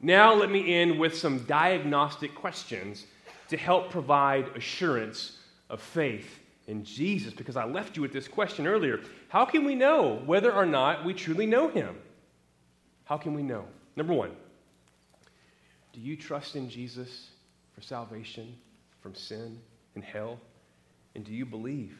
now 0.00 0.34
let 0.34 0.50
me 0.50 0.74
end 0.74 0.98
with 0.98 1.16
some 1.16 1.40
diagnostic 1.40 2.34
questions 2.34 3.06
to 3.48 3.56
help 3.56 3.90
provide 3.90 4.48
assurance 4.56 5.38
of 5.70 5.80
faith 5.80 6.40
in 6.66 6.84
Jesus, 6.84 7.32
because 7.32 7.56
I 7.56 7.64
left 7.64 7.96
you 7.96 8.02
with 8.02 8.12
this 8.12 8.28
question 8.28 8.66
earlier. 8.66 9.00
How 9.28 9.44
can 9.44 9.64
we 9.64 9.74
know 9.74 10.20
whether 10.26 10.52
or 10.52 10.66
not 10.66 11.04
we 11.04 11.14
truly 11.14 11.46
know 11.46 11.68
Him? 11.68 11.96
How 13.06 13.16
can 13.16 13.34
we 13.34 13.42
know? 13.42 13.64
Number 13.94 14.12
one, 14.12 14.32
do 15.92 16.00
you 16.00 16.16
trust 16.16 16.56
in 16.56 16.68
Jesus 16.68 17.30
for 17.72 17.80
salvation 17.80 18.54
from 19.00 19.14
sin 19.14 19.58
and 19.94 20.04
hell? 20.04 20.38
And 21.14 21.24
do 21.24 21.32
you 21.32 21.46
believe 21.46 21.98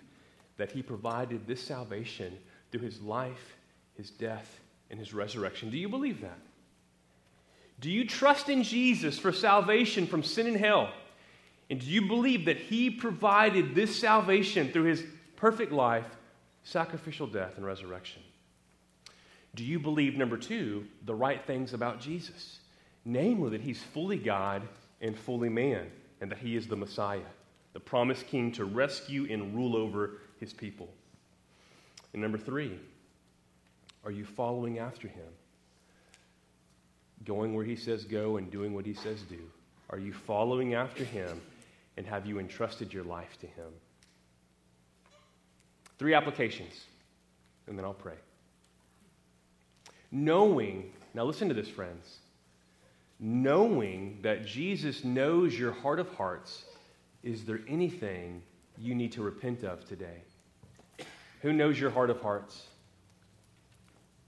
that 0.59 0.73
He 0.73 0.83
provided 0.83 1.47
this 1.47 1.63
salvation 1.63 2.37
through 2.71 2.83
His 2.83 3.01
life, 3.01 3.57
His 3.97 4.11
death, 4.11 4.61
and 4.91 4.99
His 4.99 5.15
resurrection? 5.15 5.71
Do 5.71 5.79
you 5.79 5.89
believe 5.89 6.21
that? 6.21 6.39
Do 7.81 7.91
you 7.91 8.05
trust 8.05 8.49
in 8.49 8.63
Jesus 8.63 9.19
for 9.19 9.33
salvation 9.33 10.07
from 10.07 10.23
sin 10.23 10.49
and 10.49 10.57
hell? 10.57 10.91
And 11.71 11.81
do 11.81 11.87
you 11.87 12.09
believe 12.09 12.47
that 12.47 12.59
He 12.59 12.91
provided 12.91 13.75
this 13.75 13.95
salvation 13.95 14.73
through 14.73 14.85
His 14.85 15.05
perfect 15.37 15.71
life, 15.71 16.07
sacrificial 16.65 17.29
death, 17.29 17.53
and 17.57 17.65
resurrection? 17.65 18.23
Do 19.57 19.65
you 19.65 19.81
believe, 19.81 20.17
number 20.17 20.37
two, 20.37 20.87
the 21.05 21.15
right 21.15 21.45
things 21.45 21.75
about 21.75 22.01
Jesus? 22.01 22.61
namely 23.07 23.51
that 23.51 23.61
he's 23.63 23.83
fully 23.83 24.19
God 24.19 24.63
and 25.01 25.17
fully 25.17 25.49
man, 25.49 25.87
and 26.21 26.31
that 26.31 26.39
he 26.39 26.57
is 26.57 26.67
the 26.67 26.77
Messiah, 26.77 27.21
the 27.73 27.81
promised 27.81 28.27
king 28.27 28.51
to 28.53 28.65
rescue 28.65 29.27
and 29.31 29.55
rule 29.55 29.77
over 29.77 30.19
his 30.41 30.53
people. 30.53 30.89
And 32.13 32.21
number 32.21 32.37
three, 32.37 32.79
are 34.05 34.11
you 34.11 34.25
following 34.25 34.79
after 34.79 35.07
him? 35.07 35.29
Going 37.25 37.55
where 37.55 37.65
he 37.65 37.77
says 37.77 38.05
go 38.05 38.37
and 38.37 38.51
doing 38.51 38.75
what 38.75 38.85
he 38.85 38.95
says 38.95 39.23
do? 39.23 39.41
Are 39.91 39.99
you 39.99 40.13
following 40.13 40.75
after 40.75 41.05
him 41.05 41.41
and 41.97 42.07
have 42.07 42.27
you 42.27 42.39
entrusted 42.39 42.93
your 42.93 43.05
life 43.05 43.39
to 43.41 43.47
him? 43.47 43.71
Three 45.99 46.15
applications, 46.15 46.85
and 47.69 47.79
then 47.79 47.85
I'll 47.85 47.95
pray. 47.95 48.17
Knowing, 50.19 50.91
now 51.13 51.25
listen 51.25 51.47
to 51.47 51.55
this, 51.55 51.69
friends 51.69 52.21
knowing 53.19 54.19
that 54.23 54.45
Jesus 54.45 55.05
knows 55.05 55.59
your 55.59 55.73
heart 55.73 55.99
of 55.99 56.09
hearts, 56.15 56.65
is 57.23 57.45
there 57.45 57.61
anything 57.67 58.43
you 58.79 58.95
need 58.95 59.13
to 59.13 59.23
repent 59.23 59.65
of 59.65 59.87
today? 59.87 60.23
Who 61.41 61.53
knows 61.53 61.79
your 61.79 61.91
heart 61.91 62.11
of 62.11 62.21
hearts? 62.21 62.67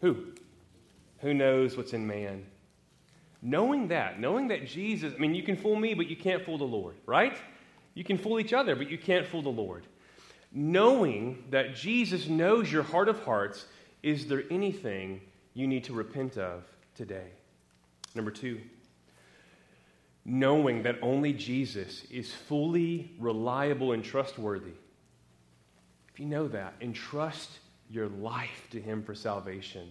Who? 0.01 0.33
Who 1.19 1.35
knows 1.35 1.77
what's 1.77 1.93
in 1.93 2.07
man? 2.07 2.47
Knowing 3.43 3.89
that, 3.89 4.19
knowing 4.19 4.49
that 4.49 4.67
Jesus, 4.67 5.13
I 5.15 5.19
mean, 5.19 5.35
you 5.35 5.43
can 5.43 5.57
fool 5.57 5.77
me, 5.77 5.95
but 5.95 6.09
you 6.09 6.17
can't 6.17 6.45
fool 6.45 6.59
the 6.59 6.65
Lord, 6.65 6.97
right? 7.07 7.37
You 7.95 8.05
can 8.05 8.19
fool 8.19 8.41
each 8.41 8.53
other, 8.53 8.75
but 8.75 8.91
you 8.91 8.99
can't 8.99 9.27
fool 9.27 9.43
the 9.43 9.49
Lord. 9.49 9.87
Knowing 10.51 11.45
that 11.51 11.75
Jesus 11.75 12.27
knows 12.27 12.73
your 12.73 12.83
heart 12.83 13.09
of 13.09 13.23
hearts, 13.23 13.67
is 14.03 14.27
there 14.27 14.45
anything 14.51 15.21
you 15.55 15.67
need 15.67 15.85
to 15.85 15.93
repent 15.93 16.37
of 16.39 16.65
today? 16.95 17.29
Number 18.15 18.31
two, 18.31 18.61
knowing 20.25 20.83
that 20.83 20.97
only 21.03 21.33
Jesus 21.33 22.05
is 22.11 22.33
fully 22.33 23.13
reliable 23.19 23.93
and 23.93 24.05
trustworthy. 24.05 24.75
If 26.13 26.21
you 26.21 26.27
know 26.27 26.49
that, 26.49 26.75
entrust 26.81 27.51
your 27.89 28.09
life 28.09 28.69
to 28.71 28.81
Him 28.81 29.03
for 29.03 29.15
salvation 29.15 29.91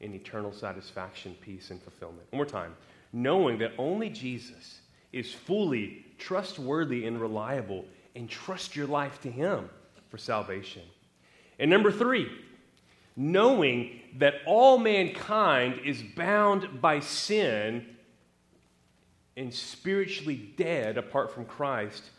and 0.00 0.14
eternal 0.14 0.52
satisfaction, 0.52 1.36
peace, 1.40 1.70
and 1.70 1.82
fulfillment. 1.82 2.26
One 2.30 2.38
more 2.38 2.46
time. 2.46 2.74
Knowing 3.12 3.58
that 3.58 3.72
only 3.78 4.10
Jesus 4.10 4.80
is 5.12 5.32
fully 5.32 6.04
trustworthy 6.18 7.06
and 7.06 7.20
reliable, 7.20 7.84
entrust 8.14 8.76
your 8.76 8.86
life 8.86 9.20
to 9.22 9.30
Him 9.30 9.68
for 10.08 10.18
salvation. 10.18 10.82
And 11.58 11.70
number 11.70 11.90
three, 11.90 12.30
knowing 13.18 13.98
that 14.16 14.34
all 14.46 14.78
mankind 14.78 15.80
is 15.84 16.00
bound 16.16 16.80
by 16.80 17.00
sin 17.00 17.84
and 19.36 19.52
spiritually 19.52 20.54
dead 20.56 20.96
apart 20.96 21.34
from 21.34 21.44
Christ, 21.44 22.10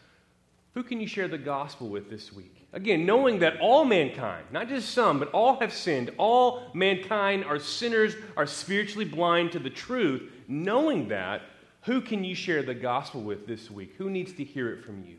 who 0.73 0.83
can 0.83 0.99
you 0.99 1.07
share 1.07 1.29
the 1.29 1.37
gospel 1.37 1.87
with 1.87 2.09
this 2.09 2.33
week? 2.33 2.67
Again, 2.73 3.05
knowing 3.05 3.39
that 3.39 3.61
all 3.61 3.85
mankind, 3.85 4.45
not 4.51 4.67
just 4.67 4.89
some, 4.89 5.19
but 5.19 5.31
all 5.31 5.57
have 5.61 5.73
sinned, 5.73 6.11
all 6.17 6.69
mankind 6.73 7.45
are 7.45 7.59
sinners, 7.59 8.13
are 8.35 8.45
spiritually 8.45 9.05
blind 9.05 9.53
to 9.53 9.59
the 9.59 9.69
truth, 9.69 10.29
knowing 10.49 11.07
that, 11.07 11.43
who 11.83 12.01
can 12.01 12.25
you 12.25 12.35
share 12.35 12.61
the 12.61 12.75
gospel 12.75 13.21
with 13.21 13.47
this 13.47 13.71
week? 13.71 13.95
Who 13.97 14.09
needs 14.09 14.33
to 14.33 14.43
hear 14.43 14.69
it 14.73 14.83
from 14.83 15.05
you? 15.07 15.15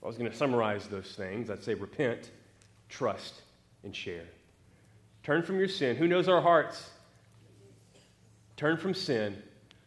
I 0.00 0.06
was 0.06 0.16
going 0.16 0.30
to 0.30 0.36
summarize 0.36 0.86
those 0.86 1.12
things. 1.16 1.50
I'd 1.50 1.64
say 1.64 1.74
repent, 1.74 2.30
trust, 2.88 3.42
and 3.84 3.94
share. 3.94 4.24
Turn 5.22 5.42
from 5.42 5.58
your 5.58 5.68
sin. 5.68 5.96
Who 5.96 6.08
knows 6.08 6.28
our 6.28 6.40
hearts? 6.40 6.90
Turn 8.56 8.76
from 8.76 8.94
sin 8.94 9.42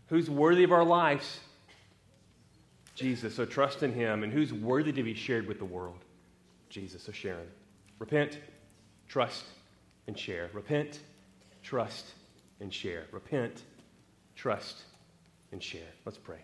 Who's 0.07 0.29
worthy 0.29 0.63
of 0.63 0.71
our 0.71 0.85
lives? 0.85 1.39
Jesus. 2.95 3.35
So 3.35 3.45
trust 3.45 3.83
in 3.83 3.93
him. 3.93 4.23
And 4.23 4.31
who's 4.31 4.53
worthy 4.53 4.91
to 4.93 5.03
be 5.03 5.13
shared 5.13 5.47
with 5.47 5.59
the 5.59 5.65
world? 5.65 5.99
Jesus. 6.69 7.03
So 7.03 7.11
share 7.11 7.35
him. 7.35 7.47
Repent, 7.99 8.39
trust, 9.07 9.45
and 10.07 10.17
share. 10.17 10.49
Repent, 10.53 10.99
trust, 11.61 12.05
and 12.59 12.73
share. 12.73 13.05
Repent, 13.11 13.63
trust, 14.35 14.83
and 15.51 15.61
share. 15.61 15.81
Let's 16.05 16.17
pray. 16.17 16.39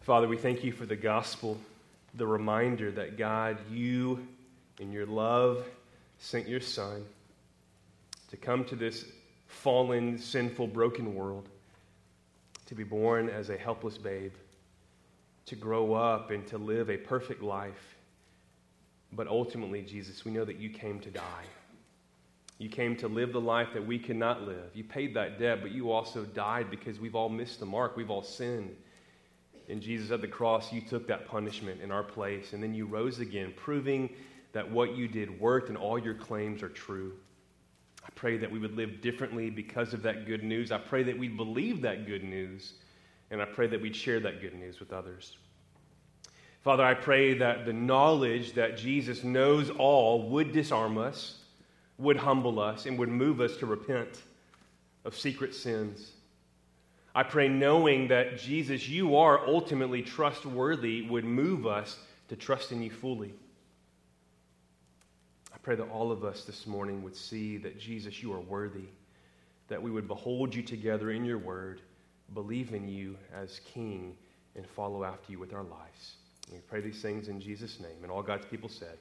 Father, 0.00 0.26
we 0.26 0.38
thank 0.38 0.64
you 0.64 0.72
for 0.72 0.86
the 0.86 0.96
gospel, 0.96 1.58
the 2.14 2.26
reminder 2.26 2.90
that 2.92 3.18
God, 3.18 3.58
you 3.70 4.26
in 4.78 4.92
your 4.92 5.06
love 5.06 5.64
sent 6.18 6.48
your 6.48 6.60
Son 6.60 7.04
to 8.30 8.36
come 8.36 8.64
to 8.66 8.76
this 8.76 9.04
fallen, 9.46 10.18
sinful, 10.18 10.66
broken 10.68 11.14
world 11.14 11.48
to 12.66 12.74
be 12.74 12.84
born 12.84 13.30
as 13.30 13.48
a 13.48 13.56
helpless 13.56 13.96
babe, 13.96 14.32
to 15.46 15.56
grow 15.56 15.94
up 15.94 16.30
and 16.30 16.46
to 16.46 16.58
live 16.58 16.90
a 16.90 16.98
perfect 16.98 17.42
life. 17.42 17.96
But 19.10 19.26
ultimately, 19.26 19.80
Jesus, 19.80 20.24
we 20.26 20.32
know 20.32 20.44
that 20.44 20.58
you 20.58 20.68
came 20.68 21.00
to 21.00 21.10
die. 21.10 21.44
You 22.58 22.68
came 22.68 22.94
to 22.96 23.08
live 23.08 23.32
the 23.32 23.40
life 23.40 23.68
that 23.72 23.86
we 23.86 23.98
cannot 23.98 24.42
live. 24.42 24.70
You 24.74 24.84
paid 24.84 25.14
that 25.14 25.38
debt, 25.38 25.62
but 25.62 25.70
you 25.70 25.92
also 25.92 26.24
died 26.24 26.70
because 26.70 27.00
we've 27.00 27.14
all 27.14 27.30
missed 27.30 27.60
the 27.60 27.66
mark. 27.66 27.96
We've 27.96 28.10
all 28.10 28.22
sinned. 28.22 28.76
And 29.70 29.80
Jesus, 29.80 30.10
at 30.10 30.20
the 30.20 30.28
cross, 30.28 30.70
you 30.72 30.82
took 30.82 31.06
that 31.08 31.26
punishment 31.26 31.80
in 31.80 31.90
our 31.90 32.02
place. 32.02 32.52
And 32.52 32.62
then 32.62 32.74
you 32.74 32.84
rose 32.84 33.20
again, 33.20 33.54
proving 33.56 34.10
that 34.52 34.70
what 34.70 34.96
you 34.96 35.08
did 35.08 35.40
worked 35.40 35.68
and 35.68 35.76
all 35.76 35.98
your 35.98 36.14
claims 36.14 36.62
are 36.62 36.68
true. 36.68 37.12
I 38.04 38.10
pray 38.14 38.38
that 38.38 38.50
we 38.50 38.58
would 38.58 38.76
live 38.76 39.00
differently 39.00 39.50
because 39.50 39.92
of 39.92 40.02
that 40.02 40.26
good 40.26 40.42
news. 40.42 40.72
I 40.72 40.78
pray 40.78 41.02
that 41.02 41.18
we'd 41.18 41.36
believe 41.36 41.82
that 41.82 42.06
good 42.06 42.24
news, 42.24 42.74
and 43.30 43.42
I 43.42 43.44
pray 43.44 43.66
that 43.66 43.80
we'd 43.80 43.94
share 43.94 44.20
that 44.20 44.40
good 44.40 44.54
news 44.54 44.80
with 44.80 44.92
others. 44.92 45.36
Father, 46.62 46.84
I 46.84 46.94
pray 46.94 47.34
that 47.34 47.66
the 47.66 47.72
knowledge 47.72 48.54
that 48.54 48.76
Jesus 48.76 49.22
knows 49.22 49.70
all 49.70 50.28
would 50.30 50.52
disarm 50.52 50.96
us, 50.96 51.38
would 51.98 52.16
humble 52.16 52.58
us, 52.58 52.86
and 52.86 52.98
would 52.98 53.08
move 53.08 53.40
us 53.40 53.56
to 53.58 53.66
repent 53.66 54.22
of 55.04 55.16
secret 55.16 55.54
sins. 55.54 56.12
I 57.14 57.22
pray 57.22 57.48
knowing 57.48 58.08
that 58.08 58.38
Jesus, 58.38 58.88
you 58.88 59.16
are 59.16 59.46
ultimately 59.46 60.02
trustworthy, 60.02 61.02
would 61.02 61.24
move 61.24 61.66
us 61.66 61.98
to 62.28 62.36
trust 62.36 62.72
in 62.72 62.82
you 62.82 62.90
fully 62.90 63.34
pray 65.68 65.76
that 65.76 65.90
all 65.90 66.10
of 66.10 66.24
us 66.24 66.44
this 66.44 66.66
morning 66.66 67.02
would 67.02 67.14
see 67.14 67.58
that, 67.58 67.78
Jesus, 67.78 68.22
you 68.22 68.32
are 68.32 68.40
worthy, 68.40 68.88
that 69.68 69.82
we 69.82 69.90
would 69.90 70.08
behold 70.08 70.54
you 70.54 70.62
together 70.62 71.10
in 71.10 71.26
your 71.26 71.36
word, 71.36 71.82
believe 72.32 72.72
in 72.72 72.88
you 72.88 73.14
as 73.34 73.60
King, 73.74 74.16
and 74.56 74.66
follow 74.66 75.04
after 75.04 75.30
you 75.30 75.38
with 75.38 75.52
our 75.52 75.64
lives. 75.64 76.14
We 76.50 76.56
pray 76.60 76.80
these 76.80 77.02
things 77.02 77.28
in 77.28 77.38
Jesus' 77.38 77.80
name. 77.80 78.02
And 78.02 78.10
all 78.10 78.22
God's 78.22 78.46
people 78.46 78.70
said. 78.70 78.96